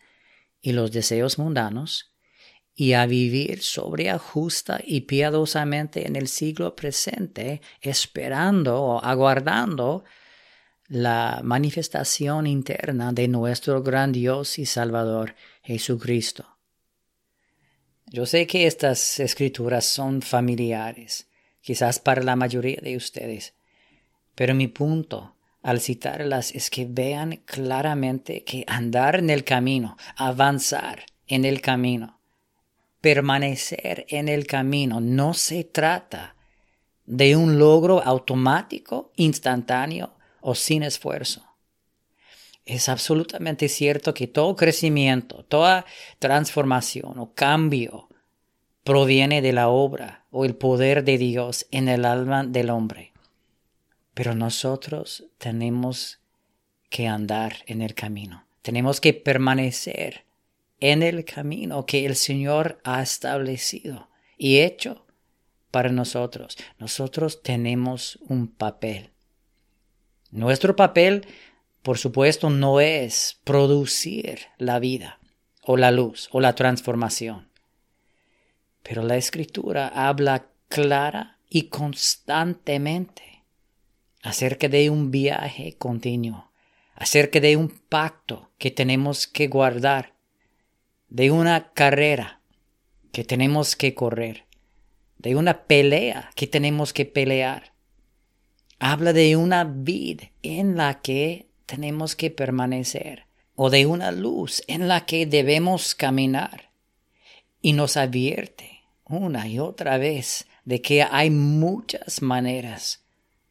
y 0.61 0.73
los 0.73 0.93
deseos 0.93 1.39
mundanos 1.39 2.13
y 2.75 2.93
a 2.93 3.07
vivir 3.07 3.63
sobria, 3.63 4.19
justa 4.19 4.81
y 4.85 5.03
piadosamente 5.03 6.07
en 6.07 6.17
el 6.17 6.29
siglo 6.29 6.77
presente, 6.77 7.63
esperando 7.81 8.83
o 8.83 9.05
aguardando 9.05 10.05
la 10.89 11.41
manifestación 11.43 12.47
interna 12.47 13.13
de 13.13 13.29
nuestro 13.29 13.83
gran 13.83 14.13
Dios 14.13 14.59
y 14.59 14.67
Salvador 14.67 15.35
Jesucristo. 15.63 16.57
Yo 18.07 18.25
sé 18.25 18.47
que 18.47 18.67
estas 18.67 19.19
escrituras 19.19 19.85
son 19.85 20.23
familiares, 20.23 21.29
quizás 21.61 21.99
para 21.99 22.23
la 22.23 22.37
mayoría 22.37 22.79
de 22.81 22.97
ustedes. 22.97 23.55
Pero 24.37 24.55
mi 24.55 24.69
punto 24.69 25.35
al 25.63 25.81
citarlas 25.81 26.55
es 26.55 26.71
que 26.71 26.87
vean 26.89 27.43
claramente 27.45 28.45
que 28.45 28.65
andar 28.69 29.17
en 29.17 29.31
el 29.31 29.43
camino, 29.43 29.97
avanzar 30.17 31.05
en 31.27 31.45
el 31.45 31.61
camino, 31.61 32.21
permanecer 33.01 34.07
en 34.09 34.29
el 34.29 34.47
camino, 34.47 35.01
no 35.01 35.35
se 35.35 35.65
trata 35.65 36.37
de 37.05 37.35
un 37.35 37.59
logro 37.59 38.01
automático, 38.01 39.13
instantáneo 39.17 40.16
o 40.49 40.55
sin 40.55 40.85
esfuerzo. 40.85 41.45
Es 42.65 42.89
absolutamente 42.89 43.69
cierto 43.69 44.15
que 44.15 44.29
todo 44.29 44.55
crecimiento, 44.55 45.45
toda 45.45 45.85
transformación 46.21 47.19
o 47.19 47.33
cambio 47.35 48.09
proviene 48.85 49.43
de 49.43 49.53
la 49.53 49.69
obra 49.69 50.25
o 50.31 50.45
el 50.45 50.55
poder 50.55 51.03
de 51.03 51.19
Dios 51.19 51.67
en 51.73 51.89
el 51.89 52.05
alma 52.05 52.45
del 52.45 52.71
hombre. 52.71 53.13
Pero 54.15 54.37
nosotros 54.37 55.25
tenemos 55.39 56.21
que 56.91 57.09
andar 57.09 57.57
en 57.67 57.83
el 57.83 57.95
camino, 57.95 58.47
tenemos 58.63 59.01
que 59.01 59.15
permanecer 59.15 60.27
en 60.79 61.03
el 61.03 61.25
camino 61.25 61.87
que 61.87 62.07
el 62.07 62.15
Señor 62.15 62.79
ha 62.85 63.03
establecido 63.03 64.11
y 64.39 64.59
hecho 64.59 65.07
para 65.73 65.91
nosotros. 65.91 66.57
Nosotros 66.79 67.43
tenemos 67.43 68.21
un 68.29 68.47
papel. 68.47 69.16
Nuestro 70.31 70.77
papel, 70.77 71.27
por 71.83 71.99
supuesto, 71.99 72.51
no 72.51 72.81
es 72.81 73.41
producir 73.45 74.41
la 74.59 74.79
vida 74.79 75.21
o 75.63 75.77
la 75.77 75.91
luz 75.91 76.29
o 76.33 76.41
la 76.41 76.55
transformación. 76.55 77.49
Pero 78.83 79.03
la 79.03 79.17
escritura 79.17 79.89
habla 79.89 80.49
clara 80.69 81.39
y 81.49 81.69
constantemente 81.69 83.45
acerca 84.23 84.69
de 84.69 84.91
un 84.91 85.11
viaje 85.11 85.77
continuo, 85.79 86.51
acerca 86.95 87.41
de 87.41 87.57
un 87.57 87.69
pacto 87.69 88.51
que 88.59 88.71
tenemos 88.71 89.27
que 89.27 89.47
guardar, 89.47 90.15
de 91.09 91.31
una 91.31 91.73
carrera 91.73 92.41
que 93.13 93.25
tenemos 93.25 93.77
que 93.77 93.95
correr, 93.95 94.47
de 95.19 95.37
una 95.37 95.65
pelea 95.67 96.31
que 96.35 96.47
tenemos 96.47 96.93
que 96.93 97.07
pelear. 97.07 97.73
Habla 98.79 99.13
de 99.13 99.37
una 99.37 99.65
vida 99.65 100.31
en 100.43 100.77
la 100.77 101.01
que 101.01 101.49
tenemos 101.65 102.15
que 102.15 102.31
permanecer 102.31 103.27
o 103.55 103.71
de 103.71 103.87
una 103.87 104.13
luz 104.13 104.63
en 104.69 104.87
la 104.87 105.07
que 105.07 105.25
debemos 105.27 105.95
caminar 105.95 106.71
y 107.63 107.73
nos 107.73 107.97
advierte 107.97 108.83
una 109.05 109.49
y 109.49 109.59
otra 109.59 109.97
vez 109.97 110.47
de 110.65 110.83
que 110.83 111.03
hay 111.03 111.31
muchas 111.31 112.21
maneras 112.21 113.03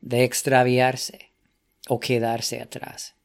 de 0.01 0.23
extraviarse 0.23 1.31
o 1.87 1.99
quedarse 1.99 2.61
atrás. 2.61 3.15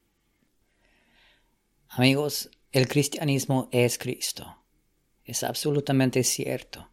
Amigos, 1.88 2.50
el 2.72 2.88
cristianismo 2.88 3.68
es 3.72 3.98
Cristo. 3.98 4.56
Es 5.24 5.42
absolutamente 5.42 6.24
cierto. 6.24 6.88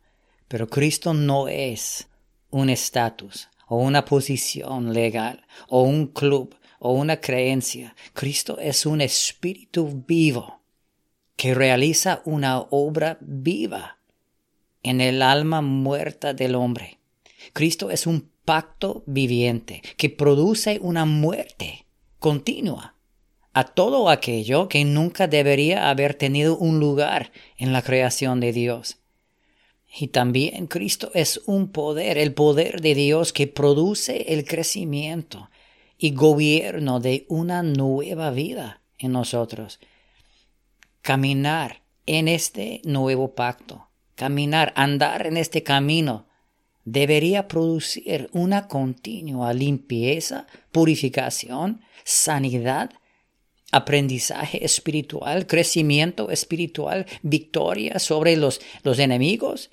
Pero 0.48 0.68
Cristo 0.68 1.14
no 1.14 1.48
es 1.48 2.08
un 2.50 2.70
estatus 2.70 3.50
o 3.68 3.78
una 3.78 4.06
posición 4.06 4.94
legal 4.94 5.46
o 5.70 5.84
un 5.84 6.08
club 6.08 6.56
o 6.80 6.94
una 6.94 7.18
creencia. 7.18 7.96
Cristo 8.14 8.60
es 8.60 8.86
un 8.86 9.02
espíritu 9.02 10.04
vivo 10.08 10.62
que 11.36 11.54
realiza 11.54 12.22
una 12.26 12.60
obra 12.60 13.18
viva 13.22 14.00
en 14.84 15.02
el 15.02 15.22
alma 15.22 15.62
muerta 15.62 16.34
del 16.34 16.56
hombre. 16.56 17.00
Cristo 17.54 17.92
es 17.92 18.08
un 18.08 18.30
pacto 18.46 19.04
viviente 19.06 19.82
que 19.98 20.10
produce 20.10 20.80
una 20.82 21.06
muerte 21.06 21.86
continua 22.20 22.96
a 23.54 23.64
todo 23.64 24.10
aquello 24.10 24.70
que 24.70 24.86
nunca 24.86 25.28
debería 25.28 25.90
haber 25.90 26.14
tenido 26.14 26.58
un 26.58 26.80
lugar 26.80 27.32
en 27.58 27.74
la 27.74 27.82
creación 27.82 28.40
de 28.40 28.54
Dios. 28.54 29.00
Y 30.00 30.10
también 30.10 30.68
Cristo 30.68 31.12
es 31.14 31.42
un 31.46 31.70
poder, 31.70 32.18
el 32.18 32.34
poder 32.34 32.82
de 32.82 32.94
Dios 32.94 33.34
que 33.34 33.48
produce 33.48 34.34
el 34.34 34.46
crecimiento 34.46 35.50
y 35.98 36.12
gobierno 36.12 37.00
de 37.00 37.26
una 37.30 37.64
nueva 37.64 38.32
vida 38.32 38.82
en 39.00 39.14
nosotros. 39.14 39.80
Caminar 41.02 41.84
en 42.06 42.28
este 42.28 42.82
nuevo 42.84 43.34
pacto, 43.34 43.90
caminar, 44.16 44.74
andar 44.76 45.26
en 45.26 45.38
este 45.38 45.64
camino, 45.64 46.28
debería 46.86 47.48
producir 47.48 48.30
una 48.34 48.68
continua 48.68 49.54
limpieza, 49.54 50.48
purificación, 50.72 51.82
sanidad, 52.04 52.92
aprendizaje 53.72 54.64
espiritual, 54.64 55.48
crecimiento 55.48 56.30
espiritual, 56.30 57.06
victoria 57.24 58.00
sobre 58.00 58.38
los, 58.38 58.62
los 58.84 59.00
enemigos 59.00 59.72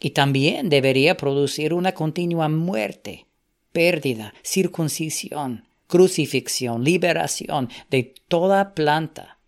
y 0.00 0.10
también 0.10 0.70
debería 0.70 1.16
producir 1.16 1.74
una 1.74 1.92
continua 1.92 2.48
muerte, 2.48 3.26
pérdida, 3.70 4.32
circuncisión, 4.42 5.68
crucifixión, 5.86 6.82
liberación 6.82 7.68
de 7.90 8.14
toda 8.28 8.74
planta 8.74 9.38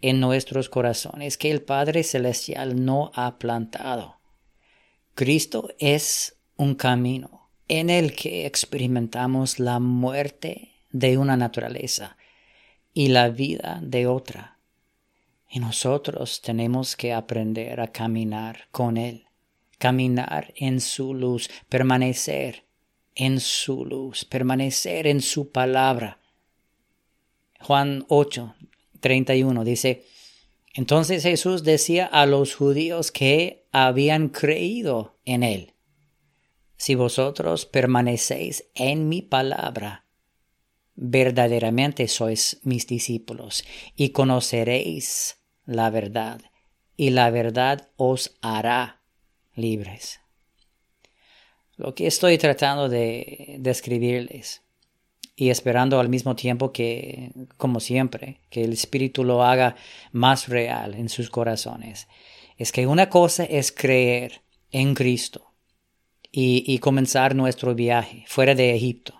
en 0.00 0.20
nuestros 0.20 0.68
corazones 0.68 1.36
que 1.36 1.50
el 1.50 1.62
Padre 1.62 2.04
Celestial 2.04 2.84
no 2.84 3.10
ha 3.14 3.38
plantado. 3.38 4.18
Cristo 5.16 5.70
es 5.80 6.36
un 6.56 6.76
camino 6.76 7.50
en 7.66 7.90
el 7.90 8.14
que 8.14 8.46
experimentamos 8.46 9.58
la 9.58 9.80
muerte 9.80 10.76
de 10.90 11.18
una 11.18 11.36
naturaleza 11.36 12.16
y 12.94 13.08
la 13.08 13.28
vida 13.28 13.80
de 13.82 14.06
otra. 14.06 14.58
Y 15.50 15.58
nosotros 15.58 16.40
tenemos 16.40 16.94
que 16.94 17.12
aprender 17.12 17.80
a 17.80 17.88
caminar 17.88 18.68
con 18.70 18.96
Él 18.96 19.27
caminar 19.78 20.52
en 20.56 20.80
su 20.80 21.14
luz, 21.14 21.50
permanecer 21.68 22.64
en 23.14 23.40
su 23.40 23.84
luz, 23.84 24.24
permanecer 24.24 25.06
en 25.06 25.20
su 25.20 25.50
palabra. 25.50 26.20
Juan 27.60 28.04
8, 28.08 28.54
31 29.00 29.64
dice, 29.64 30.04
entonces 30.74 31.24
Jesús 31.24 31.64
decía 31.64 32.06
a 32.06 32.26
los 32.26 32.54
judíos 32.54 33.10
que 33.10 33.66
habían 33.72 34.28
creído 34.28 35.18
en 35.24 35.42
él, 35.42 35.74
si 36.76 36.94
vosotros 36.94 37.66
permanecéis 37.66 38.68
en 38.76 39.08
mi 39.08 39.20
palabra, 39.20 40.06
verdaderamente 40.94 42.06
sois 42.06 42.60
mis 42.62 42.86
discípulos 42.86 43.64
y 43.96 44.10
conoceréis 44.10 45.38
la 45.66 45.90
verdad, 45.90 46.40
y 46.96 47.10
la 47.10 47.30
verdad 47.30 47.90
os 47.96 48.36
hará 48.40 48.97
libres. 49.58 50.20
Lo 51.76 51.94
que 51.94 52.06
estoy 52.06 52.38
tratando 52.38 52.88
de 52.88 53.56
describirles 53.60 54.62
y 55.36 55.50
esperando 55.50 56.00
al 56.00 56.08
mismo 56.08 56.34
tiempo 56.34 56.72
que, 56.72 57.30
como 57.56 57.78
siempre, 57.78 58.40
que 58.50 58.64
el 58.64 58.72
Espíritu 58.72 59.22
lo 59.22 59.44
haga 59.44 59.76
más 60.10 60.48
real 60.48 60.94
en 60.94 61.08
sus 61.08 61.30
corazones, 61.30 62.08
es 62.56 62.72
que 62.72 62.86
una 62.88 63.08
cosa 63.08 63.44
es 63.44 63.70
creer 63.70 64.42
en 64.72 64.94
Cristo 64.94 65.52
y, 66.30 66.78
comenzar 66.80 67.34
nuestro 67.34 67.74
viaje 67.74 68.24
fuera 68.26 68.54
de 68.54 68.74
Egipto. 68.74 69.14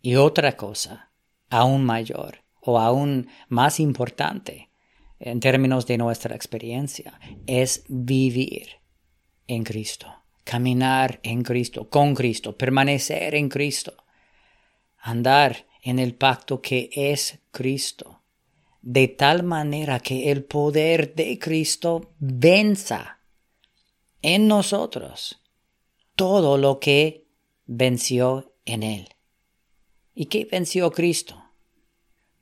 Y 0.00 0.16
otra 0.16 0.56
cosa, 0.56 1.12
aún 1.50 1.84
mayor 1.84 2.44
o 2.60 2.78
aún 2.78 3.28
más 3.48 3.80
importante 3.80 4.70
en 5.18 5.40
términos 5.40 5.86
de 5.86 5.98
nuestra 5.98 6.34
experiencia, 6.34 7.18
es 7.46 7.84
vivir 7.88 8.80
en 9.46 9.64
Cristo, 9.64 10.06
caminar 10.44 11.20
en 11.22 11.42
Cristo, 11.42 11.88
con 11.88 12.14
Cristo, 12.14 12.56
permanecer 12.56 13.34
en 13.34 13.48
Cristo, 13.48 13.94
andar 14.98 15.66
en 15.82 15.98
el 15.98 16.14
pacto 16.14 16.60
que 16.60 16.90
es 16.92 17.38
Cristo, 17.50 18.22
de 18.82 19.08
tal 19.08 19.42
manera 19.42 20.00
que 20.00 20.30
el 20.30 20.44
poder 20.44 21.14
de 21.14 21.38
Cristo 21.38 22.12
venza 22.18 23.20
en 24.22 24.48
nosotros 24.48 25.42
todo 26.14 26.58
lo 26.58 26.80
que 26.80 27.26
venció 27.66 28.52
en 28.64 28.82
Él. 28.82 29.08
¿Y 30.14 30.26
qué 30.26 30.48
venció 30.50 30.90
Cristo? 30.90 31.42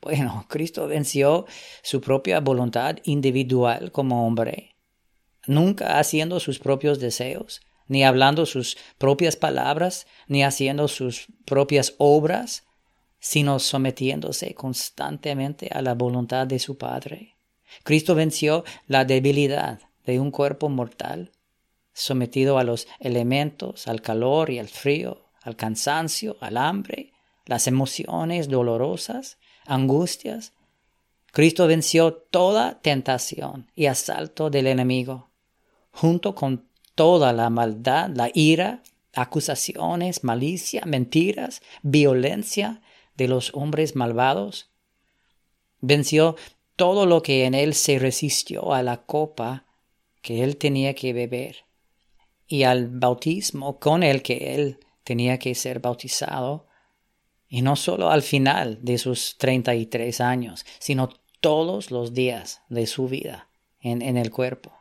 Bueno, 0.01 0.47
Cristo 0.49 0.87
venció 0.87 1.47
su 1.83 2.01
propia 2.01 2.41
voluntad 2.41 2.97
individual 3.05 3.91
como 3.91 4.27
hombre 4.27 4.74
nunca 5.47 5.99
haciendo 5.99 6.41
sus 6.41 6.59
propios 6.59 6.99
deseos, 7.01 7.61
ni 7.87 8.05
hablando 8.05 8.47
sus 8.47 8.77
propias 8.99 9.37
palabras, 9.37 10.07
ni 10.27 10.43
haciendo 10.43 10.89
sus 10.89 11.27
propias 11.45 11.95
obras, 11.99 12.65
sino 13.19 13.59
sometiéndose 13.59 14.55
constantemente 14.55 15.69
a 15.73 15.83
la 15.83 15.95
voluntad 15.95 16.47
de 16.47 16.59
su 16.59 16.77
Padre. 16.77 17.37
Cristo 17.83 18.15
venció 18.15 18.65
la 18.87 19.05
debilidad 19.05 19.81
de 20.05 20.21
un 20.21 20.31
cuerpo 20.31 20.69
mortal, 20.69 21.33
sometido 21.93 22.59
a 22.59 22.65
los 22.65 22.87
elementos, 23.01 23.89
al 23.89 24.03
calor 24.03 24.51
y 24.51 24.59
al 24.59 24.69
frío, 24.69 25.25
al 25.43 25.57
cansancio, 25.57 26.37
al 26.41 26.57
hambre, 26.57 27.13
las 27.47 27.67
emociones 27.67 28.49
dolorosas, 28.49 29.39
angustias. 29.67 30.53
Cristo 31.33 31.67
venció 31.67 32.13
toda 32.15 32.81
tentación 32.81 33.71
y 33.75 33.87
asalto 33.87 34.51
del 34.51 34.67
enemigo 34.67 35.31
junto 35.95 36.35
con 36.35 36.69
toda 36.95 37.33
la 37.33 37.51
maldad, 37.51 38.11
la 38.15 38.31
ira, 38.35 38.83
acusaciones, 39.15 40.25
malicia, 40.25 40.83
mentiras, 40.85 41.63
violencia 41.83 42.83
de 43.17 43.29
los 43.29 43.55
hombres 43.55 43.95
malvados. 43.95 44.71
Venció 45.81 46.37
todo 46.77 47.07
lo 47.07 47.23
que 47.23 47.45
en 47.45 47.55
él 47.55 47.75
se 47.75 47.99
resistió 47.99 48.75
a 48.75 48.83
la 48.83 49.05
copa 49.05 49.67
que 50.21 50.43
él 50.43 50.57
tenía 50.57 50.95
que 50.95 51.13
beber 51.13 51.65
y 52.47 52.65
al 52.65 52.89
bautismo 52.89 53.79
con 53.79 54.03
el 54.03 54.23
que 54.23 54.55
él 54.55 54.81
tenía 55.05 55.39
que 55.39 55.55
ser 55.55 55.81
bautizado, 55.81 56.67
y 57.47 57.63
no 57.63 57.77
solo 57.77 58.11
al 58.11 58.23
final 58.23 58.79
de 58.83 58.99
sus 58.99 59.37
treinta 59.39 59.75
y 59.75 59.87
tres 59.87 60.21
años, 60.21 60.65
sino 60.79 61.11
todos 61.41 61.91
los 61.91 62.15
días 62.15 62.63
de 62.69 62.87
su 62.87 63.07
vida 63.07 63.49
en, 63.81 64.03
en 64.03 64.17
el 64.17 64.31
cuerpo. 64.31 64.73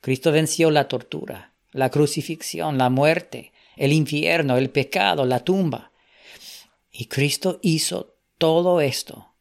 Cristo 0.00 0.32
venció 0.32 0.70
la 0.70 0.88
tortura, 0.88 1.52
la 1.72 1.90
crucifixión, 1.90 2.78
la 2.78 2.90
muerte, 2.90 3.52
el 3.76 3.92
infierno, 3.92 4.56
el 4.56 4.70
pecado, 4.70 5.26
la 5.26 5.40
tumba. 5.40 5.92
Y 6.90 7.06
Cristo 7.06 7.60
hizo 7.62 8.16
todo 8.38 8.80
esto 8.80 9.34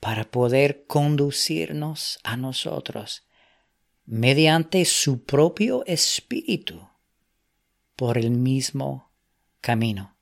para 0.00 0.24
poder 0.24 0.84
conducirnos 0.86 2.18
a 2.22 2.36
nosotros 2.36 3.22
mediante 4.04 4.84
su 4.84 5.24
propio 5.24 5.84
espíritu 5.86 6.88
por 7.96 8.18
el 8.18 8.30
mismo 8.30 9.10
camino. 9.60 10.16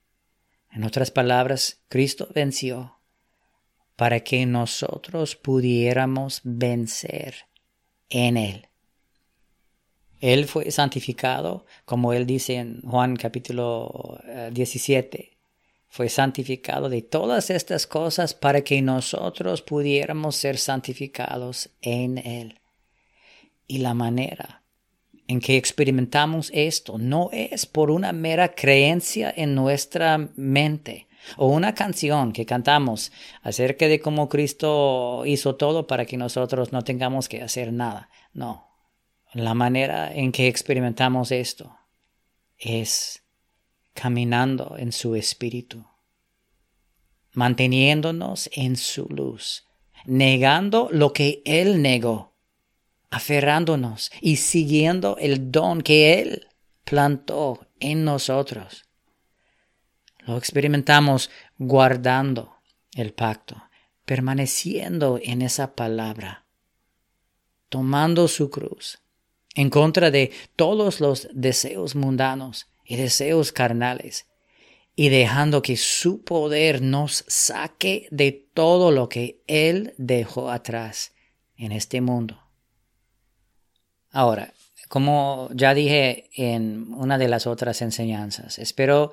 En 0.71 0.85
otras 0.85 1.11
palabras, 1.11 1.83
Cristo 1.89 2.29
venció 2.35 2.99
para 3.97 4.21
que 4.21 4.47
nosotros 4.47 5.37
pudiéramos 5.37 6.41
vencer 6.45 7.47
en 8.09 8.37
Él. 8.37 8.69
Él 10.21 10.47
fue 10.47 10.71
santificado, 10.71 11.67
como 11.85 12.13
él 12.13 12.27
dice 12.27 12.57
en 12.57 12.81
Juan 12.83 13.17
capítulo 13.17 14.19
17, 14.53 15.19
eh, 15.19 15.35
fue 15.95 16.09
santificado 16.09 16.89
de 16.89 17.03
todas 17.03 17.51
estas 17.51 17.87
cosas 17.87 18.35
para 18.35 18.63
que 18.63 18.83
nosotros 18.83 19.63
pudiéramos 19.63 20.35
ser 20.35 20.59
santificados 20.59 21.71
en 21.83 22.19
Él. 22.19 22.59
Y 23.69 23.79
la 23.79 23.95
manera 23.95 24.65
en 25.29 25.39
que 25.39 25.57
experimentamos 25.57 26.51
esto 26.53 26.99
no 26.99 27.31
es 27.33 27.67
por 27.67 27.93
una 27.93 28.13
mera 28.13 28.57
creencia 28.57 29.33
en 29.37 29.55
nuestra 29.55 30.31
mente 30.35 31.07
o 31.37 31.47
una 31.47 31.75
canción 31.75 32.33
que 32.33 32.45
cantamos 32.45 33.13
acerca 33.43 33.87
de 33.87 34.01
cómo 34.01 34.29
Cristo 34.29 35.23
hizo 35.25 35.55
todo 35.55 35.87
para 35.87 36.07
que 36.07 36.17
nosotros 36.17 36.73
no 36.73 36.83
tengamos 36.83 37.29
que 37.29 37.41
hacer 37.41 37.73
nada. 37.73 38.11
No, 38.33 38.74
la 39.35 39.55
manera 39.55 40.15
en 40.15 40.31
que 40.31 40.47
experimentamos 40.47 41.33
esto 41.33 41.77
es 42.57 43.25
caminando 43.93 44.77
en 44.79 44.93
su 44.93 45.17
espíritu, 45.17 45.85
manteniéndonos 47.33 48.49
en 48.53 48.77
su 48.77 49.07
luz, 49.07 49.67
negando 50.05 50.89
lo 50.93 51.13
que 51.13 51.43
Él 51.45 51.83
negó, 51.83 52.37
aferrándonos 53.11 54.13
y 54.21 54.37
siguiendo 54.37 55.17
el 55.19 55.51
don 55.51 55.83
que 55.83 56.21
Él 56.21 56.49
plantó 56.85 57.67
en 57.81 58.05
nosotros. 58.05 58.85
Lo 60.21 60.37
experimentamos 60.39 61.31
guardando 61.59 62.57
el 62.95 63.13
pacto, 63.13 63.65
permaneciendo 64.05 65.19
en 65.21 65.43
esa 65.43 65.75
palabra, 65.75 66.47
tomando 67.69 68.29
su 68.29 68.51
cruz 68.51 69.04
en 69.55 69.71
contra 69.71 70.11
de 70.11 70.33
todos 70.57 71.01
los 71.01 71.29
deseos 71.33 71.95
mundanos 71.95 72.69
y 72.85 72.97
deseos 72.97 73.53
carnales, 73.53 74.27
y 74.97 75.09
dejando 75.09 75.63
que 75.63 75.77
su 75.77 76.23
poder 76.23 76.81
nos 76.81 77.25
saque 77.27 78.07
de 78.11 78.47
todo 78.55 78.93
lo 78.93 79.09
que 79.09 79.43
Él 79.47 79.95
dejó 79.97 80.51
atrás 80.51 81.13
en 81.57 81.73
este 81.73 82.01
mundo. 82.01 82.41
Ahora, 84.11 84.55
como 84.89 85.49
ya 85.53 85.75
dije 85.75 86.31
en 86.37 86.93
una 86.95 87.19
de 87.19 87.27
las 87.27 87.49
otras 87.49 87.83
enseñanzas, 87.83 88.59
espero 88.61 89.11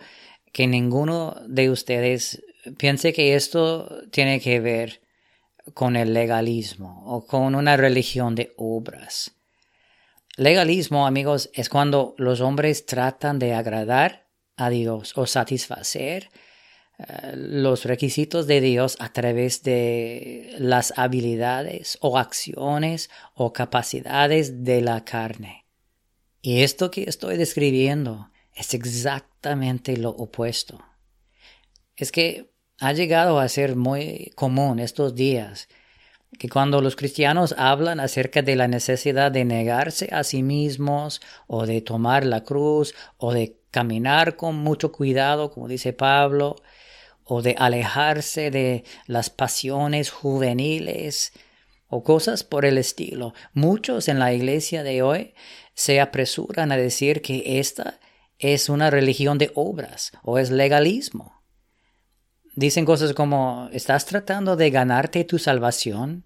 que 0.52 0.68
ninguno 0.68 1.36
de 1.48 1.72
ustedes 1.72 2.44
piense 2.78 3.14
que 3.14 3.34
esto 3.34 4.04
tiene 4.12 4.40
que 4.40 4.60
ver 4.60 5.02
con 5.74 5.96
el 5.96 6.14
legalismo 6.14 7.04
o 7.06 7.26
con 7.26 7.56
una 7.56 7.78
religión 7.78 8.36
de 8.36 8.54
obras. 8.58 9.36
Legalismo, 10.38 11.06
amigos, 11.06 11.50
es 11.54 11.68
cuando 11.68 12.16
los 12.18 12.40
hombres 12.40 12.86
tratan 12.86 13.38
de 13.38 13.54
agradar 13.54 14.28
a 14.56 14.70
Dios 14.70 15.18
o 15.18 15.26
satisfacer 15.26 16.30
eh, 16.98 17.34
los 17.36 17.84
requisitos 17.84 18.48
de 18.48 18.62
Dios 18.62 18.96
a 19.00 19.12
través 19.12 19.62
de 19.64 20.56
las 20.58 20.94
habilidades 20.98 21.98
o 22.00 22.18
acciones 22.18 23.10
o 23.34 23.52
capacidades 23.52 24.64
de 24.64 24.82
la 24.82 25.04
carne. 25.04 25.66
Y 26.42 26.62
esto 26.62 26.92
que 26.92 27.04
estoy 27.04 27.36
describiendo 27.38 28.32
es 28.56 28.74
exactamente 28.74 29.98
lo 29.98 30.12
opuesto. 30.12 30.84
Es 31.98 32.12
que 32.12 32.52
ha 32.80 32.94
llegado 32.94 33.40
a 33.40 33.50
ser 33.50 33.76
muy 33.76 34.32
común 34.36 34.80
estos 34.80 35.14
días 35.14 35.68
que 36.40 36.50
cuando 36.50 36.82
los 36.82 36.96
cristianos 36.96 37.54
hablan 37.58 38.00
acerca 38.00 38.42
de 38.42 38.56
la 38.56 38.68
necesidad 38.68 39.32
de 39.32 39.46
negarse 39.46 40.10
a 40.12 40.24
sí 40.24 40.44
mismos 40.44 41.22
o 41.48 41.66
de 41.66 41.82
tomar 41.82 42.26
la 42.26 42.44
cruz 42.44 42.96
o 43.18 43.34
de 43.34 43.58
caminar 43.70 44.36
con 44.36 44.56
mucho 44.56 44.92
cuidado, 44.92 45.52
como 45.52 45.68
dice 45.68 45.94
Pablo, 45.94 46.56
o 47.24 47.42
de 47.42 47.56
alejarse 47.58 48.52
de 48.52 48.84
las 49.08 49.30
pasiones 49.30 50.10
juveniles 50.10 51.34
o 51.88 52.04
cosas 52.04 52.44
por 52.44 52.66
el 52.66 52.78
estilo, 52.78 53.34
muchos 53.54 54.08
en 54.08 54.20
la 54.20 54.34
iglesia 54.34 54.84
de 54.84 55.02
hoy 55.02 55.34
se 55.74 56.02
apresuran 56.02 56.72
a 56.72 56.78
decir 56.78 57.22
que 57.22 57.60
esta 57.60 58.00
es 58.40 58.70
una 58.70 58.90
religión 58.90 59.38
de 59.38 59.52
obras 59.56 60.12
o 60.24 60.40
es 60.40 60.50
legalismo. 60.50 61.41
Dicen 62.62 62.86
cosas 62.86 63.14
como, 63.14 63.70
¿estás 63.74 64.06
tratando 64.06 64.56
de 64.56 64.70
ganarte 64.70 65.24
tu 65.24 65.40
salvación? 65.40 66.26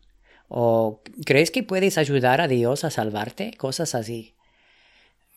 ¿O 0.50 1.02
crees 1.26 1.50
que 1.50 1.64
puedes 1.64 1.98
ayudar 1.98 2.42
a 2.42 2.50
Dios 2.50 2.84
a 2.84 2.92
salvarte? 2.92 3.54
Cosas 3.54 3.96
así. 3.96 4.36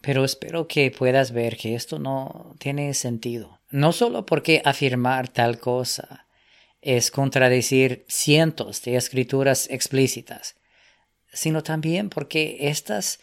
Pero 0.01 0.25
espero 0.25 0.67
que 0.67 0.91
puedas 0.91 1.31
ver 1.31 1.57
que 1.57 1.77
esto 1.77 2.01
no 2.01 2.57
tiene 2.59 2.95
sentido. 2.95 3.61
No 3.71 3.93
solo 3.93 4.27
porque 4.27 4.61
afirmar 4.65 5.29
tal 5.29 5.61
cosa 5.61 6.27
es 6.83 7.13
contradecir 7.13 8.05
cientos 8.09 8.83
de 8.83 8.97
escrituras 8.97 9.69
explícitas, 9.71 10.57
sino 11.33 11.63
también 11.63 12.11
porque 12.11 12.57
estas, 12.63 13.21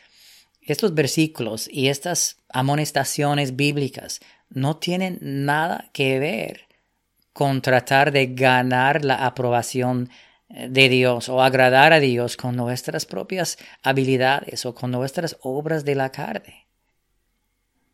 estos 0.61 0.93
versículos 0.93 1.67
y 1.69 1.89
estas 1.89 2.37
amonestaciones 2.47 3.57
bíblicas 3.57 4.21
no 4.47 4.77
tienen 4.77 5.19
nada 5.19 5.89
que 5.91 6.19
ver 6.19 6.64
con 7.35 7.61
tratar 7.61 8.13
de 8.13 8.27
ganar 8.27 9.03
la 9.03 9.25
aprobación 9.25 10.09
eh, 10.47 10.69
de 10.69 10.87
Dios 10.87 11.27
o 11.27 11.41
agradar 11.41 11.91
a 11.91 11.99
Dios 11.99 12.37
con 12.37 12.55
nuestras 12.55 13.05
propias 13.05 13.57
habilidades 13.83 14.65
o 14.65 14.73
con 14.73 14.89
nuestras 14.91 15.35
obras 15.41 15.83
de 15.83 15.95
la 15.95 16.13
carne. 16.13 16.69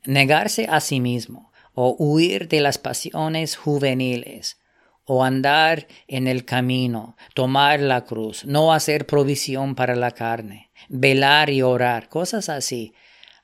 Negarse 0.06 0.68
a 0.70 0.80
sí 0.80 1.00
mismo 1.00 1.52
o 1.74 1.96
huir 1.98 2.50
de 2.50 2.62
las 2.62 2.78
pasiones 2.78 3.56
juveniles 3.56 4.60
o 5.06 5.24
andar 5.24 5.88
en 6.08 6.28
el 6.28 6.46
camino, 6.46 7.18
tomar 7.34 7.80
la 7.80 8.06
cruz, 8.06 8.46
no 8.46 8.72
hacer 8.72 9.08
provisión 9.08 9.74
para 9.74 9.96
la 9.96 10.12
carne, 10.12 10.70
velar 10.88 11.50
y 11.50 11.64
orar, 11.64 12.10
cosas 12.10 12.48
así. 12.48 12.94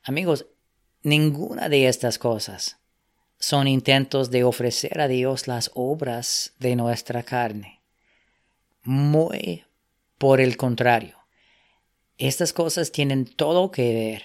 Amigos, 0.03 0.45
ninguna 1.01 1.69
de 1.69 1.87
estas 1.87 2.19
cosas 2.19 2.77
son 3.39 3.67
intentos 3.67 4.31
de 4.31 4.43
ofrecer 4.43 4.99
a 4.99 5.07
Dios 5.07 5.47
las 5.47 5.71
obras 5.73 6.53
de 6.59 6.75
nuestra 6.75 7.23
carne. 7.23 7.81
Muy 8.83 9.65
por 10.17 10.41
el 10.41 10.57
contrario, 10.57 11.17
estas 12.17 12.51
cosas 12.53 12.91
tienen 12.91 13.25
todo 13.25 13.69
que 13.69 13.93
ver 13.93 14.23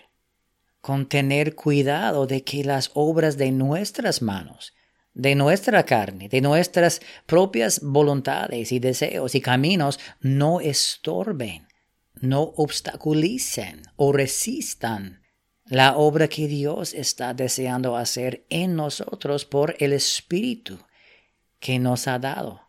con 0.80 1.06
tener 1.06 1.54
cuidado 1.54 2.26
de 2.26 2.42
que 2.42 2.64
las 2.64 2.90
obras 2.94 3.36
de 3.36 3.52
nuestras 3.52 4.22
manos, 4.22 4.74
de 5.14 5.34
nuestra 5.34 5.84
carne, 5.84 6.28
de 6.28 6.40
nuestras 6.40 7.00
propias 7.26 7.80
voluntades 7.82 8.72
y 8.72 8.78
deseos 8.78 9.34
y 9.34 9.40
caminos 9.40 10.00
no 10.20 10.60
estorben, 10.60 11.68
no 12.20 12.52
obstaculicen 12.56 13.82
o 13.96 14.12
resistan 14.12 15.21
la 15.72 15.96
obra 15.96 16.28
que 16.28 16.48
Dios 16.48 16.92
está 16.92 17.32
deseando 17.32 17.96
hacer 17.96 18.44
en 18.50 18.76
nosotros 18.76 19.46
por 19.46 19.74
el 19.78 19.94
Espíritu 19.94 20.78
que 21.60 21.78
nos 21.78 22.08
ha 22.08 22.18
dado. 22.18 22.68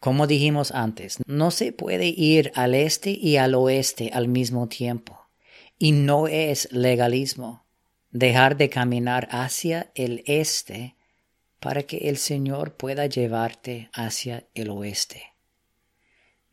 Como 0.00 0.26
dijimos 0.26 0.72
antes, 0.72 1.18
no 1.26 1.52
se 1.52 1.70
puede 1.70 2.08
ir 2.08 2.50
al 2.56 2.74
este 2.74 3.10
y 3.10 3.36
al 3.36 3.54
oeste 3.54 4.10
al 4.12 4.26
mismo 4.26 4.66
tiempo. 4.66 5.28
Y 5.78 5.92
no 5.92 6.26
es 6.26 6.72
legalismo 6.72 7.64
dejar 8.10 8.56
de 8.56 8.68
caminar 8.68 9.28
hacia 9.30 9.92
el 9.94 10.24
este 10.26 10.96
para 11.60 11.84
que 11.84 12.08
el 12.08 12.16
Señor 12.16 12.74
pueda 12.74 13.06
llevarte 13.06 13.90
hacia 13.92 14.44
el 14.54 14.70
oeste. 14.70 15.22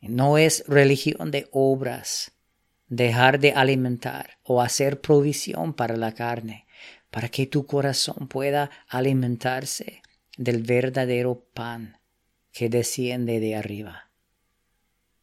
No 0.00 0.38
es 0.38 0.62
religión 0.68 1.32
de 1.32 1.48
obras 1.50 2.33
dejar 2.94 3.40
de 3.40 3.52
alimentar 3.52 4.38
o 4.44 4.62
hacer 4.62 5.00
provisión 5.00 5.74
para 5.74 5.96
la 5.96 6.12
carne, 6.12 6.66
para 7.10 7.28
que 7.28 7.46
tu 7.46 7.66
corazón 7.66 8.28
pueda 8.28 8.70
alimentarse 8.88 10.02
del 10.36 10.62
verdadero 10.62 11.44
pan 11.54 11.98
que 12.52 12.68
desciende 12.68 13.40
de 13.40 13.56
arriba. 13.56 14.10